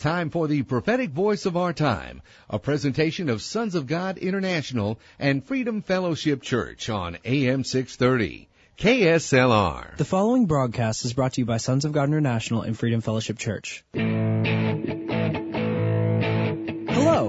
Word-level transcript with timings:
Time 0.00 0.30
for 0.30 0.48
the 0.48 0.62
prophetic 0.62 1.10
voice 1.10 1.44
of 1.44 1.58
our 1.58 1.74
time, 1.74 2.22
a 2.48 2.58
presentation 2.58 3.28
of 3.28 3.42
Sons 3.42 3.74
of 3.74 3.86
God 3.86 4.16
International 4.16 4.98
and 5.18 5.44
Freedom 5.44 5.82
Fellowship 5.82 6.40
Church 6.40 6.88
on 6.88 7.18
AM 7.22 7.64
630. 7.64 8.48
KSLR. 8.78 9.98
The 9.98 10.06
following 10.06 10.46
broadcast 10.46 11.04
is 11.04 11.12
brought 11.12 11.34
to 11.34 11.42
you 11.42 11.44
by 11.44 11.58
Sons 11.58 11.84
of 11.84 11.92
God 11.92 12.04
International 12.04 12.62
and 12.62 12.78
Freedom 12.78 13.02
Fellowship 13.02 13.36
Church. 13.36 13.84
Hello, 13.92 14.08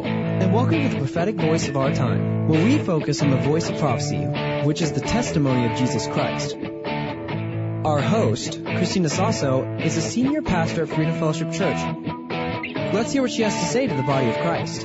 and 0.06 0.54
welcome 0.54 0.82
to 0.82 0.88
the 0.88 0.98
prophetic 0.98 1.36
voice 1.36 1.68
of 1.68 1.76
our 1.76 1.94
time, 1.94 2.48
where 2.48 2.64
we 2.64 2.78
focus 2.80 3.22
on 3.22 3.32
the 3.32 3.38
voice 3.42 3.70
of 3.70 3.80
prophecy, 3.80 4.26
which 4.64 4.82
is 4.82 4.94
the 4.94 5.02
testimony 5.02 5.70
of 5.70 5.78
Jesus 5.78 6.08
Christ. 6.08 6.56
Our 6.56 8.00
host, 8.00 8.64
Christina 8.64 9.10
Sasso, 9.10 9.78
is 9.80 9.98
a 9.98 10.02
senior 10.02 10.42
pastor 10.42 10.84
at 10.84 10.90
Freedom 10.90 11.20
Fellowship 11.20 11.52
Church. 11.52 12.11
Let's 12.94 13.14
hear 13.14 13.22
what 13.22 13.32
she 13.32 13.44
has 13.44 13.54
to 13.54 13.66
say 13.68 13.88
to 13.88 13.96
the 13.96 14.04
body 14.04 14.28
of 14.28 14.36
Christ. 14.36 14.82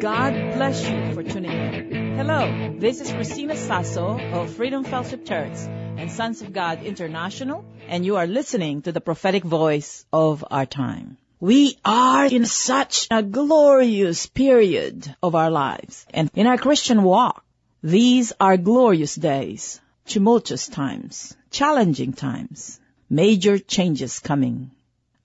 God 0.00 0.32
bless 0.54 0.86
you 0.86 1.14
for 1.14 1.22
tuning 1.22 1.50
in. 1.50 2.16
Hello, 2.18 2.74
this 2.78 3.00
is 3.00 3.10
Christina 3.10 3.56
Sasso 3.56 4.18
of 4.18 4.52
Freedom 4.52 4.84
Fellowship 4.84 5.24
Church 5.24 5.56
and 5.56 6.12
Sons 6.12 6.42
of 6.42 6.52
God 6.52 6.82
International, 6.82 7.64
and 7.88 8.04
you 8.04 8.16
are 8.16 8.26
listening 8.26 8.82
to 8.82 8.92
the 8.92 9.00
prophetic 9.00 9.44
voice 9.44 10.04
of 10.12 10.44
our 10.50 10.66
time. 10.66 11.16
We 11.40 11.78
are 11.86 12.26
in 12.26 12.44
such 12.44 13.08
a 13.10 13.22
glorious 13.22 14.26
period 14.26 15.16
of 15.22 15.34
our 15.34 15.50
lives. 15.50 16.04
And 16.12 16.30
in 16.34 16.46
our 16.46 16.58
Christian 16.58 17.02
walk, 17.02 17.42
these 17.82 18.34
are 18.38 18.58
glorious 18.58 19.14
days, 19.14 19.80
tumultuous 20.04 20.68
times, 20.68 21.34
challenging 21.50 22.12
times, 22.12 22.78
major 23.08 23.58
changes 23.58 24.18
coming. 24.18 24.70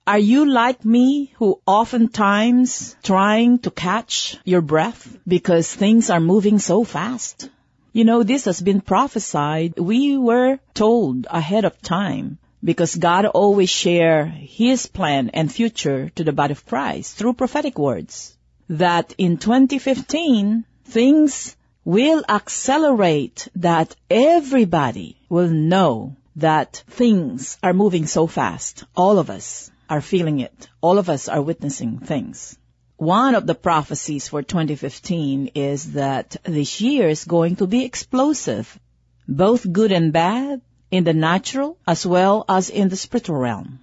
Are 0.06 0.18
you 0.18 0.44
like 0.44 0.84
me 0.84 1.32
who 1.36 1.60
oftentimes 1.66 2.94
trying 3.02 3.60
to 3.60 3.70
catch 3.70 4.36
your 4.44 4.60
breath 4.60 5.16
because 5.26 5.72
things 5.72 6.10
are 6.10 6.20
moving 6.20 6.58
so 6.58 6.84
fast? 6.84 7.48
You 7.94 8.04
know, 8.04 8.22
this 8.22 8.44
has 8.44 8.60
been 8.60 8.82
prophesied. 8.82 9.78
We 9.78 10.18
were 10.18 10.58
told 10.74 11.26
ahead 11.30 11.64
of 11.64 11.80
time 11.80 12.36
because 12.62 12.94
God 12.96 13.24
always 13.24 13.70
share 13.70 14.26
His 14.26 14.86
plan 14.86 15.30
and 15.30 15.50
future 15.50 16.10
to 16.16 16.22
the 16.22 16.34
body 16.34 16.52
of 16.52 16.66
Christ 16.66 17.16
through 17.16 17.32
prophetic 17.32 17.78
words. 17.78 18.36
That 18.68 19.14
in 19.16 19.38
2015, 19.38 20.66
things 20.84 21.56
will 21.82 22.22
accelerate 22.28 23.48
that 23.56 23.96
everybody 24.10 25.16
will 25.30 25.48
know 25.48 26.16
that 26.36 26.82
things 26.90 27.56
are 27.62 27.72
moving 27.72 28.06
so 28.06 28.26
fast. 28.26 28.84
All 28.94 29.18
of 29.18 29.30
us 29.30 29.70
are 29.88 30.00
feeling 30.00 30.40
it. 30.40 30.68
All 30.80 30.98
of 30.98 31.08
us 31.08 31.28
are 31.28 31.42
witnessing 31.42 31.98
things. 31.98 32.56
One 32.96 33.34
of 33.34 33.46
the 33.46 33.54
prophecies 33.54 34.28
for 34.28 34.42
2015 34.42 35.50
is 35.54 35.92
that 35.92 36.36
this 36.44 36.80
year 36.80 37.08
is 37.08 37.24
going 37.24 37.56
to 37.56 37.66
be 37.66 37.84
explosive, 37.84 38.78
both 39.26 39.70
good 39.70 39.92
and 39.92 40.12
bad, 40.12 40.60
in 40.90 41.04
the 41.04 41.12
natural 41.12 41.76
as 41.86 42.06
well 42.06 42.44
as 42.48 42.70
in 42.70 42.88
the 42.88 42.96
spiritual 42.96 43.36
realm. 43.36 43.80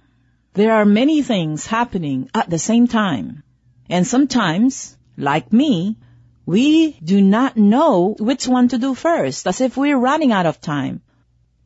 There 0.54 0.72
are 0.72 0.84
many 0.84 1.22
things 1.22 1.66
happening 1.66 2.30
at 2.34 2.48
the 2.48 2.58
same 2.58 2.86
time. 2.88 3.42
And 3.88 4.06
sometimes, 4.06 4.96
like 5.16 5.52
me, 5.52 5.98
we 6.46 6.92
do 6.92 7.20
not 7.20 7.56
know 7.56 8.16
which 8.18 8.48
one 8.48 8.68
to 8.68 8.78
do 8.78 8.94
first, 8.94 9.46
as 9.46 9.60
if 9.60 9.76
we're 9.76 9.98
running 9.98 10.32
out 10.32 10.46
of 10.46 10.60
time. 10.60 11.02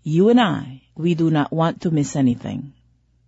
You 0.03 0.29
and 0.29 0.41
I, 0.41 0.83
we 0.97 1.15
do 1.15 1.31
not 1.31 1.53
want 1.53 1.83
to 1.83 1.91
miss 1.91 2.17
anything. 2.17 2.73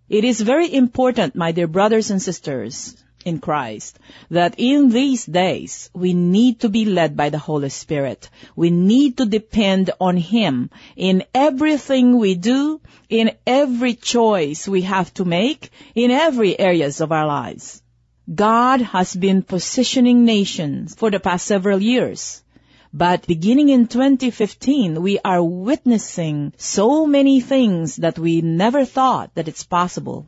It 0.09 0.25
is 0.25 0.41
very 0.41 0.73
important, 0.73 1.37
my 1.37 1.53
dear 1.53 1.67
brothers 1.67 2.11
and 2.11 2.23
sisters 2.23 2.97
in 3.27 3.41
Christ, 3.41 3.99
that 4.31 4.55
in 4.57 4.89
these 4.89 5.27
days 5.27 5.91
we 5.93 6.15
need 6.15 6.61
to 6.61 6.71
be 6.71 6.87
led 6.87 7.15
by 7.17 7.29
the 7.29 7.39
Holy 7.39 7.69
Spirit. 7.69 8.31
We 8.57 8.71
need 8.71 9.19
to 9.19 9.27
depend 9.27 9.91
on 10.01 10.17
Him 10.17 10.71
in 10.97 11.25
everything 11.35 12.17
we 12.17 12.35
do, 12.37 12.81
in 13.11 13.33
every 13.47 13.95
choice 13.95 14.67
we 14.67 14.83
have 14.83 15.13
to 15.15 15.25
make, 15.25 15.71
in 15.95 16.11
every 16.11 16.59
areas 16.59 17.03
of 17.03 17.13
our 17.13 17.27
lives. 17.27 17.83
God 18.35 18.81
has 18.81 19.15
been 19.15 19.43
positioning 19.43 20.25
nations 20.25 20.95
for 20.95 21.11
the 21.11 21.21
past 21.21 21.47
several 21.47 21.83
years. 21.83 22.43
But 22.93 23.27
beginning 23.27 23.69
in 23.69 23.87
2015, 23.87 25.03
we 25.03 25.19
are 25.23 25.43
witnessing 25.43 26.55
so 26.57 27.07
many 27.07 27.41
things 27.41 27.97
that 27.97 28.19
we 28.19 28.41
never 28.41 28.85
thought 28.85 29.35
that 29.35 29.49
it's 29.49 29.65
possible. 29.65 30.27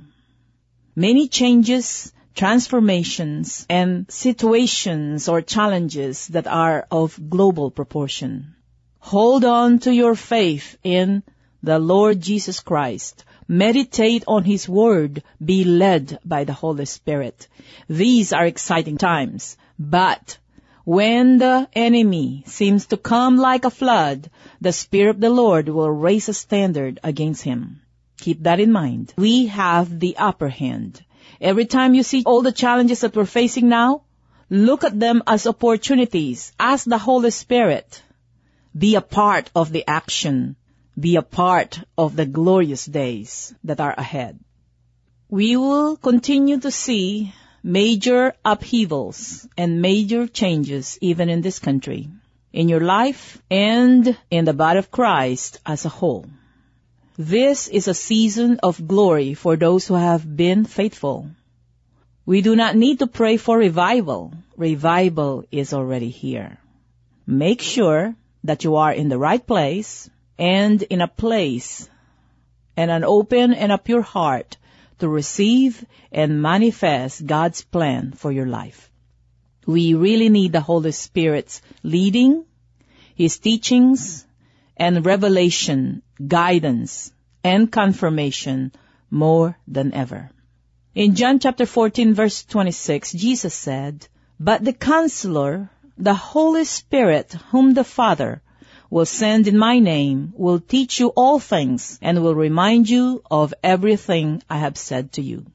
Many 0.95 1.29
changes, 1.29 2.13
transformations, 2.35 3.65
and 3.71 4.11
situations 4.11 5.29
or 5.29 5.41
challenges 5.41 6.29
that 6.29 6.47
are 6.47 6.87
of 6.91 7.19
global 7.31 7.71
proportion. 7.71 8.55
Hold 8.99 9.47
on 9.47 9.79
to 9.81 9.95
your 9.95 10.15
faith 10.15 10.77
in 10.85 11.23
the 11.63 11.79
Lord 11.79 12.21
Jesus 12.21 12.61
Christ. 12.61 13.25
Meditate 13.49 14.25
on 14.29 14.45
His 14.45 14.69
Word. 14.69 15.23
Be 15.43 15.65
led 15.65 16.19
by 16.25 16.45
the 16.45 16.53
Holy 16.53 16.85
Spirit. 16.85 17.49
These 17.89 18.35
are 18.35 18.45
exciting 18.45 18.99
times, 18.99 19.57
but 19.79 20.39
when 20.85 21.39
the 21.39 21.69
enemy 21.73 22.43
seems 22.47 22.87
to 22.87 22.97
come 22.97 23.37
like 23.37 23.65
a 23.65 23.71
flood, 23.71 24.31
the 24.61 24.73
Spirit 24.73 25.17
of 25.17 25.21
the 25.21 25.31
Lord 25.31 25.69
will 25.69 25.91
raise 25.91 26.29
a 26.29 26.35
standard 26.35 26.99
against 27.03 27.43
him. 27.43 27.83
Keep 28.19 28.43
that 28.43 28.61
in 28.61 28.73
mind. 28.73 29.15
We 29.17 29.47
have 29.47 30.01
the 30.01 30.17
upper 30.17 30.49
hand. 30.49 31.03
Every 31.41 31.65
time 31.65 31.95
you 31.95 32.03
see 32.03 32.23
all 32.25 32.43
the 32.43 32.53
challenges 32.53 33.01
that 33.01 33.17
we're 33.17 33.25
facing 33.25 33.69
now, 33.69 34.03
look 34.51 34.85
at 34.85 34.99
them 34.99 35.23
as 35.27 35.47
opportunities. 35.47 36.53
Ask 36.59 36.85
the 36.85 36.99
Holy 36.99 37.31
Spirit. 37.31 38.03
Be 38.77 38.95
a 38.95 39.01
part 39.01 39.51
of 39.55 39.73
the 39.73 39.85
action. 39.87 40.57
Be 40.99 41.17
a 41.17 41.23
part 41.23 41.81
of 41.97 42.15
the 42.15 42.27
glorious 42.27 42.85
days 42.85 43.55
that 43.65 43.81
are 43.81 43.95
ahead. 43.97 44.39
We 45.29 45.57
will 45.57 45.97
continue 45.97 46.59
to 46.61 46.71
see 46.71 47.33
major 47.63 48.35
upheavals 48.45 49.47
and 49.57 49.83
major 49.83 50.27
changes 50.27 50.99
even 51.01 51.29
in 51.29 51.43
this 51.43 51.59
country, 51.59 52.09
in 52.53 52.69
your 52.69 52.81
life 52.81 53.41
and 53.51 54.17
in 54.31 54.45
the 54.45 54.53
body 54.53 54.79
of 54.79 54.91
Christ 54.91 55.59
as 55.67 55.85
a 55.85 55.89
whole. 55.91 56.27
This 57.17 57.69
is 57.69 57.87
a 57.87 57.95
season 57.95 58.61
of 58.63 58.89
glory 58.89 59.35
for 59.35 59.57
those 59.57 59.87
who 59.87 59.95
have 59.95 60.25
been 60.37 60.65
faithful. 60.65 61.29
We 62.25 62.41
do 62.41 62.57
not 62.57 62.77
need 62.77 63.01
to 63.01 63.07
pray 63.07 63.37
for 63.37 63.59
revival. 63.59 64.33
Revival 64.57 65.45
is 65.51 65.75
already 65.75 66.09
here. 66.09 66.59
Make 67.27 67.61
sure 67.61 68.15
that 68.45 68.65
you 68.65 68.77
are 68.77 68.93
in 68.93 69.09
the 69.09 69.19
right 69.19 69.45
place 69.45 70.09
and 70.39 70.81
in 70.83 71.01
a 71.03 71.09
place 71.09 71.91
and 72.77 72.91
an 72.91 73.05
open 73.05 73.53
and 73.53 73.71
a 73.71 73.79
pure 73.79 74.01
heart 74.01 74.57
to 75.01 75.09
receive 75.09 75.85
and 76.13 76.41
manifest 76.43 77.27
God's 77.27 77.63
plan 77.63 78.13
for 78.13 78.33
your 78.33 78.47
life. 78.47 78.91
We 79.67 79.95
really 79.95 80.29
need 80.29 80.53
the 80.53 80.61
Holy 80.61 80.93
Spirit's 80.93 81.61
leading, 81.83 82.45
His 83.15 83.39
teachings, 83.39 84.27
and 84.77 85.05
revelation, 85.05 86.03
guidance, 86.27 87.13
and 87.45 87.71
confirmation 87.71 88.73
more 89.11 89.59
than 89.69 89.93
ever. 89.93 90.31
In 90.95 91.15
John 91.15 91.39
chapter 91.39 91.67
14 91.67 92.15
verse 92.15 92.45
26, 92.45 93.13
Jesus 93.13 93.55
said, 93.55 94.09
But 94.39 94.65
the 94.65 94.73
counselor, 94.73 95.71
the 95.99 96.15
Holy 96.15 96.65
Spirit, 96.65 97.33
whom 97.51 97.75
the 97.75 97.85
Father 97.85 98.43
will 98.91 99.07
send 99.07 99.47
in 99.47 99.57
my 99.57 99.79
name, 99.79 100.35
will 100.37 100.61
teach 100.61 101.01
you 101.01 101.09
all 101.09 101.39
things, 101.39 101.99
and 102.03 102.23
will 102.23 102.35
remind 102.35 102.91
you 102.91 103.23
of 103.31 103.55
everything 103.63 104.43
I 104.51 104.59
have 104.59 104.77
said 104.77 105.13
to 105.13 105.23
you. 105.23 105.47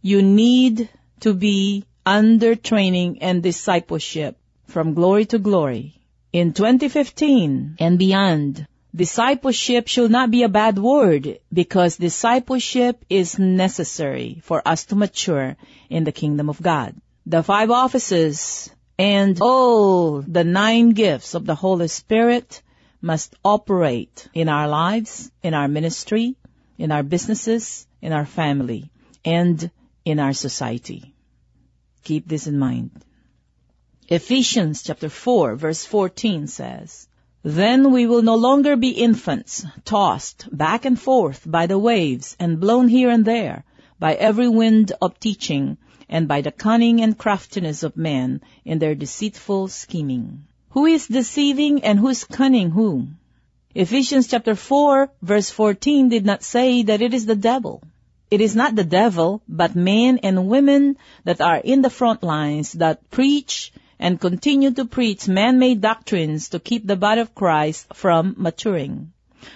You 0.00 0.22
need 0.22 0.88
to 1.20 1.34
be 1.34 1.84
under 2.06 2.54
training 2.54 3.18
and 3.20 3.42
discipleship 3.42 4.38
from 4.66 4.94
glory 4.94 5.26
to 5.26 5.38
glory. 5.38 5.94
In 6.32 6.52
2015 6.52 7.76
and 7.80 7.98
beyond, 7.98 8.66
Discipleship 8.96 9.88
should 9.88 10.10
not 10.10 10.30
be 10.30 10.42
a 10.42 10.48
bad 10.48 10.78
word 10.78 11.38
because 11.52 11.98
discipleship 11.98 13.04
is 13.10 13.38
necessary 13.38 14.40
for 14.42 14.66
us 14.66 14.86
to 14.86 14.96
mature 14.96 15.58
in 15.90 16.04
the 16.04 16.12
kingdom 16.12 16.48
of 16.48 16.62
God. 16.62 16.94
The 17.26 17.42
five 17.42 17.70
offices 17.70 18.70
and 18.98 19.36
all 19.42 20.22
the 20.22 20.44
nine 20.44 20.90
gifts 20.90 21.34
of 21.34 21.44
the 21.44 21.54
Holy 21.54 21.88
Spirit 21.88 22.62
must 23.06 23.36
operate 23.44 24.28
in 24.34 24.48
our 24.48 24.66
lives, 24.66 25.30
in 25.40 25.54
our 25.54 25.68
ministry, 25.68 26.34
in 26.76 26.90
our 26.90 27.04
businesses, 27.04 27.86
in 28.02 28.12
our 28.12 28.26
family, 28.26 28.90
and 29.24 29.70
in 30.04 30.18
our 30.18 30.32
society. 30.32 31.14
Keep 32.02 32.26
this 32.26 32.48
in 32.48 32.58
mind. 32.58 32.90
Ephesians 34.08 34.82
chapter 34.82 35.08
4 35.08 35.54
verse 35.54 35.84
14 35.84 36.48
says, 36.48 37.08
Then 37.44 37.92
we 37.92 38.06
will 38.06 38.22
no 38.22 38.34
longer 38.34 38.74
be 38.74 38.90
infants, 38.90 39.64
tossed 39.84 40.48
back 40.50 40.84
and 40.84 41.00
forth 41.00 41.44
by 41.46 41.66
the 41.66 41.78
waves 41.78 42.36
and 42.40 42.60
blown 42.60 42.88
here 42.88 43.10
and 43.10 43.24
there 43.24 43.64
by 44.00 44.14
every 44.14 44.48
wind 44.48 44.92
of 45.00 45.20
teaching 45.20 45.78
and 46.08 46.26
by 46.26 46.40
the 46.40 46.52
cunning 46.52 47.00
and 47.00 47.16
craftiness 47.16 47.84
of 47.84 47.96
men 47.96 48.40
in 48.64 48.80
their 48.80 48.96
deceitful 48.96 49.68
scheming. 49.68 50.45
Who 50.76 50.84
is 50.84 51.06
deceiving 51.06 51.84
and 51.84 51.98
who 51.98 52.08
is 52.08 52.24
cunning 52.24 52.70
whom? 52.70 53.16
Ephesians 53.74 54.26
chapter 54.26 54.54
4 54.54 55.08
verse 55.22 55.48
14 55.48 56.10
did 56.10 56.26
not 56.26 56.42
say 56.42 56.82
that 56.82 57.00
it 57.00 57.14
is 57.14 57.24
the 57.24 57.34
devil. 57.34 57.82
It 58.30 58.42
is 58.42 58.54
not 58.54 58.76
the 58.76 58.84
devil, 58.84 59.40
but 59.48 59.74
men 59.74 60.18
and 60.18 60.48
women 60.48 60.98
that 61.24 61.40
are 61.40 61.56
in 61.56 61.80
the 61.80 61.88
front 61.88 62.22
lines 62.22 62.72
that 62.72 63.10
preach 63.10 63.72
and 63.98 64.20
continue 64.20 64.70
to 64.72 64.84
preach 64.84 65.26
man-made 65.26 65.80
doctrines 65.80 66.50
to 66.50 66.60
keep 66.60 66.86
the 66.86 66.96
body 66.96 67.22
of 67.22 67.34
Christ 67.34 67.94
from 67.94 68.34
maturing, 68.36 69.14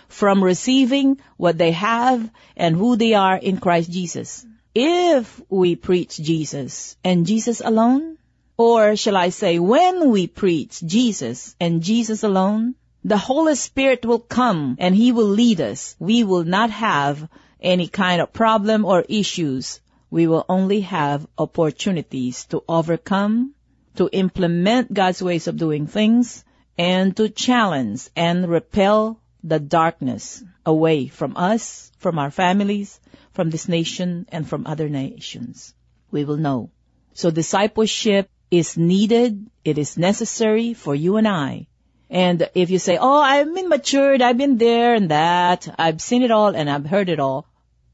from 0.09 0.43
receiving 0.43 1.19
what 1.37 1.59
they 1.59 1.73
have 1.73 2.31
and 2.57 2.75
who 2.75 2.97
they 2.97 3.13
are 3.13 3.37
in 3.37 3.59
Christ 3.59 3.91
Jesus. 3.91 4.47
If 4.75 5.39
we 5.51 5.77
preach 5.77 6.17
Jesus 6.17 6.97
and 7.05 7.27
Jesus 7.27 7.61
alone, 7.61 8.17
or 8.61 8.95
shall 8.95 9.17
I 9.17 9.31
say 9.31 9.59
when 9.59 10.11
we 10.11 10.27
preach 10.27 10.83
Jesus 10.85 11.57
and 11.59 11.83
Jesus 11.83 12.25
alone, 12.25 12.75
the 13.03 13.17
Holy 13.17 13.55
Spirit 13.55 14.05
will 14.05 14.19
come 14.19 14.77
and 14.79 14.95
He 14.95 15.13
will 15.13 15.33
lead 15.33 15.63
us. 15.63 15.97
We 15.99 16.25
will 16.25 16.45
not 16.45 16.71
have 16.71 17.27
any 17.59 17.89
kind 17.89 18.21
of 18.21 18.35
problem 18.35 18.85
or 18.85 19.01
issues. 19.09 19.81
We 20.11 20.27
will 20.27 20.45
only 20.47 20.83
have 20.83 21.27
opportunities 21.39 22.45
to 22.51 22.63
overcome 22.69 23.55
to 23.97 24.11
implement 24.13 24.93
God's 24.93 25.23
ways 25.23 25.49
of 25.49 25.57
doing 25.57 25.87
things 25.87 26.45
and 26.77 27.17
to 27.17 27.31
challenge 27.31 28.11
and 28.15 28.47
repel 28.47 29.23
the 29.43 29.59
darkness 29.59 30.45
away 30.67 31.07
from 31.07 31.35
us, 31.35 31.91
from 31.97 32.19
our 32.19 32.31
families, 32.31 33.01
from 33.33 33.49
this 33.49 33.69
nation, 33.69 34.27
and 34.29 34.47
from 34.47 34.67
other 34.67 34.91
nations. 34.91 35.73
We 36.11 36.27
will 36.27 36.37
know. 36.37 36.69
So 37.15 37.31
discipleship 37.31 38.29
is 38.51 38.77
needed. 38.77 39.51
It 39.65 39.79
is 39.79 39.97
necessary 39.97 40.75
for 40.75 40.95
you 40.95 41.17
and 41.17 41.29
I. 41.29 41.67
And 42.11 42.51
if 42.55 42.71
you 42.71 42.81
say, 42.81 42.99
oh, 43.01 43.21
I've 43.21 43.55
been 43.55 43.69
matured, 43.69 44.21
I've 44.21 44.37
been 44.37 44.59
there 44.59 44.95
and 44.95 45.11
that, 45.11 45.73
I've 45.79 46.03
seen 46.03 46.23
it 46.23 46.33
all 46.33 46.57
and 46.57 46.69
I've 46.69 46.87
heard 46.87 47.09
it 47.09 47.21
all. 47.21 47.47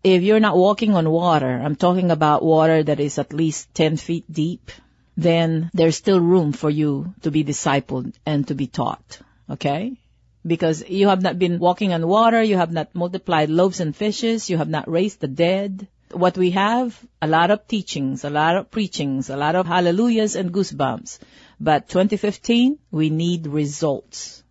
If 0.03 0.23
you're 0.23 0.41
not 0.41 0.57
walking 0.57 0.95
on 0.95 1.11
water, 1.11 1.61
I'm 1.63 1.77
talking 1.77 2.11
about 2.11 2.43
water 2.43 2.83
that 2.83 3.01
is 3.01 3.19
at 3.19 3.35
least 3.35 3.75
10 3.75 3.99
feet 3.99 4.25
deep, 4.33 4.71
then 5.17 5.71
there's 5.75 5.97
still 5.97 6.21
room 6.21 6.53
for 6.53 6.71
you 6.71 7.15
to 7.23 7.31
be 7.31 7.45
discipled 7.45 8.15
and 8.25 8.49
to 8.49 8.55
be 8.55 8.67
taught. 8.67 9.19
Okay? 9.51 9.99
Because 10.47 10.89
you 10.89 11.09
have 11.09 11.23
not 11.23 11.39
been 11.39 11.59
walking 11.59 11.93
on 11.93 12.07
water, 12.07 12.43
you 12.43 12.57
have 12.57 12.73
not 12.73 12.95
multiplied 12.95 13.51
loaves 13.51 13.81
and 13.81 13.95
fishes, 13.95 14.49
you 14.49 14.57
have 14.57 14.69
not 14.69 14.89
raised 14.89 15.21
the 15.21 15.29
dead. 15.29 15.89
What 16.17 16.39
we 16.39 16.53
have, 16.53 16.99
a 17.21 17.27
lot 17.27 17.51
of 17.51 17.69
teachings, 17.69 18.25
a 18.25 18.31
lot 18.31 18.57
of 18.57 18.71
preachings, 18.71 19.29
a 19.29 19.37
lot 19.37 19.55
of 19.55 19.67
hallelujahs 19.67 20.35
and 20.35 20.51
goosebumps. 20.51 21.19
But 21.61 21.89
2015, 21.89 22.79
we 22.91 23.11
need 23.11 23.47
results. 23.47 24.43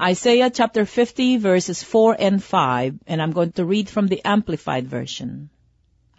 Isaiah 0.00 0.48
chapter 0.48 0.86
50 0.86 1.36
verses 1.36 1.82
4 1.82 2.16
and 2.18 2.42
5, 2.42 3.00
and 3.06 3.20
I'm 3.20 3.32
going 3.32 3.52
to 3.52 3.64
read 3.64 3.90
from 3.90 4.06
the 4.06 4.22
Amplified 4.24 4.88
Version. 4.88 5.50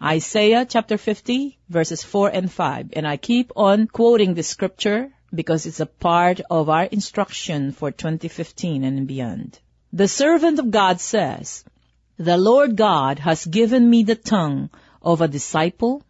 Isaiah 0.02 0.64
chapter 0.64 0.96
50 0.96 1.58
verses 1.68 2.02
4 2.02 2.28
and 2.28 2.50
5. 2.50 2.90
And 2.92 3.08
I 3.08 3.16
keep 3.16 3.52
on 3.56 3.86
quoting 3.86 4.34
the 4.34 4.42
scripture 4.42 5.10
because 5.34 5.66
it's 5.66 5.80
a 5.80 5.86
part 5.86 6.40
of 6.48 6.68
our 6.68 6.84
instruction 6.84 7.72
for 7.72 7.90
2015 7.90 8.84
and 8.84 9.06
beyond. 9.06 9.58
The 9.92 10.08
servant 10.08 10.58
of 10.58 10.70
God 10.70 11.00
says, 11.00 11.64
The 12.20 12.36
Lord 12.36 12.76
God 12.76 13.18
has 13.20 13.46
given 13.46 13.88
me 13.88 14.02
the 14.02 14.14
tongue 14.14 14.68
of 15.00 15.22
a 15.22 15.26
disciple 15.26 16.02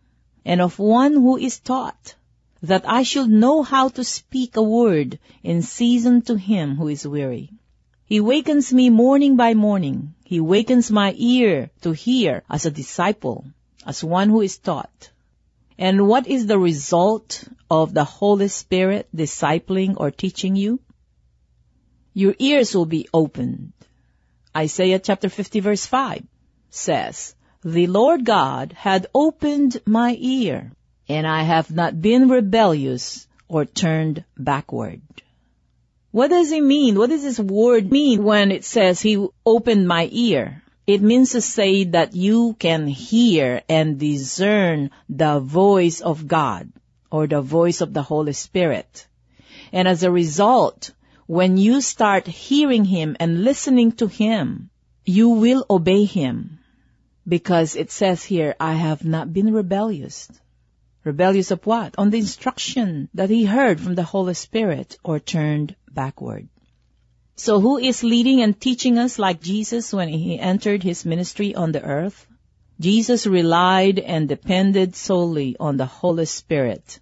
and 0.44 0.60
of 0.60 0.80
one 0.80 1.12
who 1.12 1.36
is 1.36 1.60
taught, 1.60 2.16
that 2.62 2.82
I 2.84 3.04
should 3.04 3.30
know 3.30 3.62
how 3.62 3.90
to 3.90 4.02
speak 4.02 4.56
a 4.56 4.62
word 4.62 5.20
in 5.44 5.62
season 5.62 6.22
to 6.22 6.34
him 6.34 6.74
who 6.74 6.88
is 6.88 7.06
weary. 7.06 7.52
He 8.06 8.18
wakens 8.18 8.72
me 8.72 8.90
morning 8.90 9.36
by 9.36 9.54
morning. 9.54 10.14
He 10.24 10.40
wakens 10.40 10.90
my 10.90 11.14
ear 11.16 11.70
to 11.82 11.92
hear 11.92 12.42
as 12.50 12.66
a 12.66 12.72
disciple 12.72 13.44
as 13.86 14.02
one 14.02 14.30
who 14.30 14.40
is 14.40 14.58
taught. 14.58 15.12
And 15.78 16.08
what 16.08 16.26
is 16.26 16.46
the 16.46 16.58
result 16.58 17.44
of 17.70 17.94
the 17.94 18.02
Holy 18.02 18.48
Spirit 18.48 19.08
discipling 19.14 19.94
or 19.96 20.10
teaching 20.10 20.56
you? 20.56 20.80
Your 22.14 22.34
ears 22.40 22.74
will 22.74 22.86
be 22.86 23.06
opened. 23.14 23.74
Isaiah 24.56 24.98
chapter 24.98 25.28
50 25.28 25.60
verse 25.60 25.86
5 25.86 26.24
says, 26.70 27.34
The 27.62 27.86
Lord 27.86 28.24
God 28.24 28.72
had 28.72 29.06
opened 29.14 29.80
my 29.86 30.16
ear, 30.18 30.72
and 31.08 31.26
I 31.26 31.42
have 31.42 31.70
not 31.70 32.00
been 32.00 32.28
rebellious 32.28 33.28
or 33.48 33.64
turned 33.64 34.24
backward. 34.36 35.02
What 36.12 36.28
does 36.28 36.50
it 36.50 36.62
mean? 36.62 36.98
What 36.98 37.10
does 37.10 37.22
this 37.22 37.38
word 37.38 37.92
mean 37.92 38.24
when 38.24 38.50
it 38.50 38.64
says 38.64 39.00
He 39.00 39.24
opened 39.46 39.86
my 39.86 40.08
ear? 40.10 40.62
It 40.86 41.02
means 41.02 41.30
to 41.32 41.40
say 41.40 41.84
that 41.84 42.16
you 42.16 42.56
can 42.58 42.88
hear 42.88 43.62
and 43.68 44.00
discern 44.00 44.90
the 45.08 45.38
voice 45.38 46.00
of 46.00 46.26
God 46.26 46.72
or 47.12 47.28
the 47.28 47.40
voice 47.40 47.80
of 47.80 47.92
the 47.92 48.02
Holy 48.02 48.32
Spirit. 48.32 49.06
And 49.72 49.86
as 49.86 50.02
a 50.02 50.10
result, 50.10 50.90
when 51.30 51.56
you 51.56 51.80
start 51.80 52.26
hearing 52.26 52.84
Him 52.84 53.16
and 53.20 53.44
listening 53.44 53.92
to 53.92 54.08
Him, 54.08 54.68
you 55.04 55.28
will 55.28 55.64
obey 55.70 56.04
Him. 56.04 56.58
Because 57.24 57.76
it 57.76 57.92
says 57.92 58.24
here, 58.24 58.56
I 58.58 58.72
have 58.72 59.04
not 59.04 59.32
been 59.32 59.54
rebellious. 59.54 60.28
Rebellious 61.04 61.52
of 61.52 61.64
what? 61.64 61.94
On 61.98 62.10
the 62.10 62.18
instruction 62.18 63.08
that 63.14 63.30
he 63.30 63.44
heard 63.44 63.78
from 63.78 63.94
the 63.94 64.02
Holy 64.02 64.34
Spirit 64.34 64.98
or 65.04 65.20
turned 65.20 65.76
backward. 65.88 66.48
So 67.36 67.60
who 67.60 67.78
is 67.78 68.02
leading 68.02 68.42
and 68.42 68.60
teaching 68.60 68.98
us 68.98 69.16
like 69.16 69.40
Jesus 69.40 69.92
when 69.92 70.08
he 70.08 70.36
entered 70.36 70.82
his 70.82 71.06
ministry 71.06 71.54
on 71.54 71.70
the 71.70 71.84
earth? 71.84 72.26
Jesus 72.80 73.24
relied 73.24 74.00
and 74.00 74.28
depended 74.28 74.96
solely 74.96 75.56
on 75.60 75.76
the 75.76 75.86
Holy 75.86 76.26
Spirit, 76.26 76.98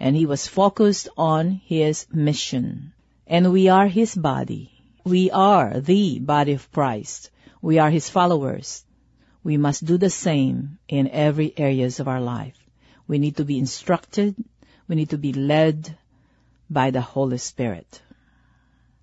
and 0.00 0.16
he 0.16 0.26
was 0.26 0.48
focused 0.48 1.08
on 1.16 1.52
his 1.64 2.08
mission. 2.12 2.92
And 3.28 3.52
we 3.52 3.68
are 3.68 3.86
his 3.86 4.14
body. 4.14 4.72
We 5.04 5.30
are 5.30 5.80
the 5.80 6.18
body 6.18 6.54
of 6.54 6.72
Christ. 6.72 7.30
We 7.60 7.78
are 7.78 7.90
his 7.90 8.08
followers. 8.08 8.84
We 9.44 9.58
must 9.58 9.84
do 9.84 9.98
the 9.98 10.08
same 10.10 10.78
in 10.88 11.08
every 11.08 11.52
areas 11.56 12.00
of 12.00 12.08
our 12.08 12.22
life. 12.22 12.56
We 13.06 13.18
need 13.18 13.36
to 13.36 13.44
be 13.44 13.58
instructed. 13.58 14.34
We 14.88 14.96
need 14.96 15.10
to 15.10 15.18
be 15.18 15.34
led 15.34 15.94
by 16.70 16.90
the 16.90 17.02
Holy 17.02 17.36
Spirit. 17.36 18.00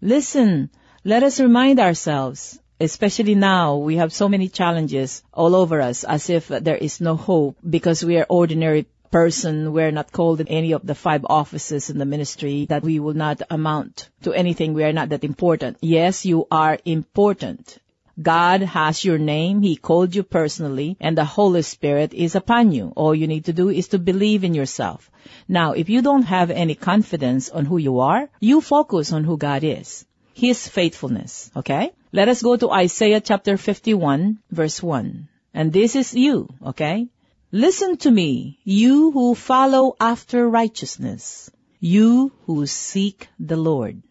Listen, 0.02 0.72
let 1.04 1.22
us 1.22 1.40
remind 1.40 1.80
ourselves, 1.80 2.60
especially 2.80 3.36
now 3.36 3.78
we 3.78 3.98
have 3.98 4.12
so 4.12 4.28
many 4.28 4.50
challenges 4.50 5.22
all 5.32 5.56
over 5.56 5.82
us 5.82 6.04
as 6.04 6.32
if 6.32 6.48
there 6.48 6.78
is 6.78 7.00
no 7.00 7.16
hope 7.16 7.58
because 7.68 8.04
we 8.04 8.18
are 8.18 8.26
ordinary 8.28 8.88
person, 9.12 9.74
we're 9.74 9.92
not 9.92 10.12
called 10.12 10.42
in 10.42 10.48
any 10.48 10.74
of 10.74 10.86
the 10.86 10.96
five 10.96 11.26
offices 11.26 11.90
in 11.90 11.98
the 11.98 12.06
ministry, 12.06 12.66
that 12.70 12.84
we 12.84 13.00
will 13.00 13.14
not 13.14 13.42
amount 13.50 14.10
to 14.24 14.34
anything, 14.34 14.74
we 14.74 14.84
are 14.84 14.94
not 14.94 15.10
that 15.10 15.24
important. 15.24 15.78
Yes, 15.82 16.26
you 16.26 16.48
are 16.52 16.78
important. 16.86 17.78
God 18.22 18.62
has 18.62 19.04
your 19.04 19.18
name, 19.18 19.62
He 19.62 19.76
called 19.76 20.16
you 20.16 20.24
personally, 20.24 20.96
and 21.02 21.18
the 21.18 21.26
Holy 21.26 21.62
Spirit 21.62 22.14
is 22.14 22.36
upon 22.36 22.72
you. 22.72 22.94
All 22.96 23.14
you 23.14 23.28
need 23.28 23.46
to 23.46 23.54
do 23.54 23.70
is 23.70 23.90
to 23.90 24.00
believe 24.00 24.46
in 24.46 24.54
yourself. 24.54 25.12
Now, 25.50 25.74
if 25.74 25.90
you 25.90 26.02
don't 26.02 26.24
have 26.24 26.50
any 26.50 26.76
confidence 26.76 27.50
on 27.50 27.66
who 27.66 27.78
you 27.78 28.00
are, 28.00 28.30
you 28.40 28.62
focus 28.62 29.12
on 29.12 29.26
who 29.26 29.38
God 29.38 29.64
is. 29.64 30.06
His 30.34 30.68
faithfulness. 30.68 31.52
Okay? 31.56 31.92
Let 32.12 32.30
us 32.30 32.42
go 32.42 32.56
to 32.56 32.72
Isaiah 32.72 33.20
chapter 33.20 33.58
51 33.58 34.40
verse 34.50 34.82
1. 34.82 35.28
And 35.54 35.74
this 35.74 35.96
is 35.96 36.14
you. 36.14 36.48
Okay? 36.66 37.08
Listen 37.56 37.96
to 37.96 38.12
me, 38.12 38.60
you 38.66 39.12
who 39.12 39.34
follow 39.34 39.96
after 39.98 40.50
righteousness, 40.50 41.50
you 41.80 42.34
who 42.44 42.68
seek 42.68 43.30
the 43.40 43.56
Lord. 43.56 44.04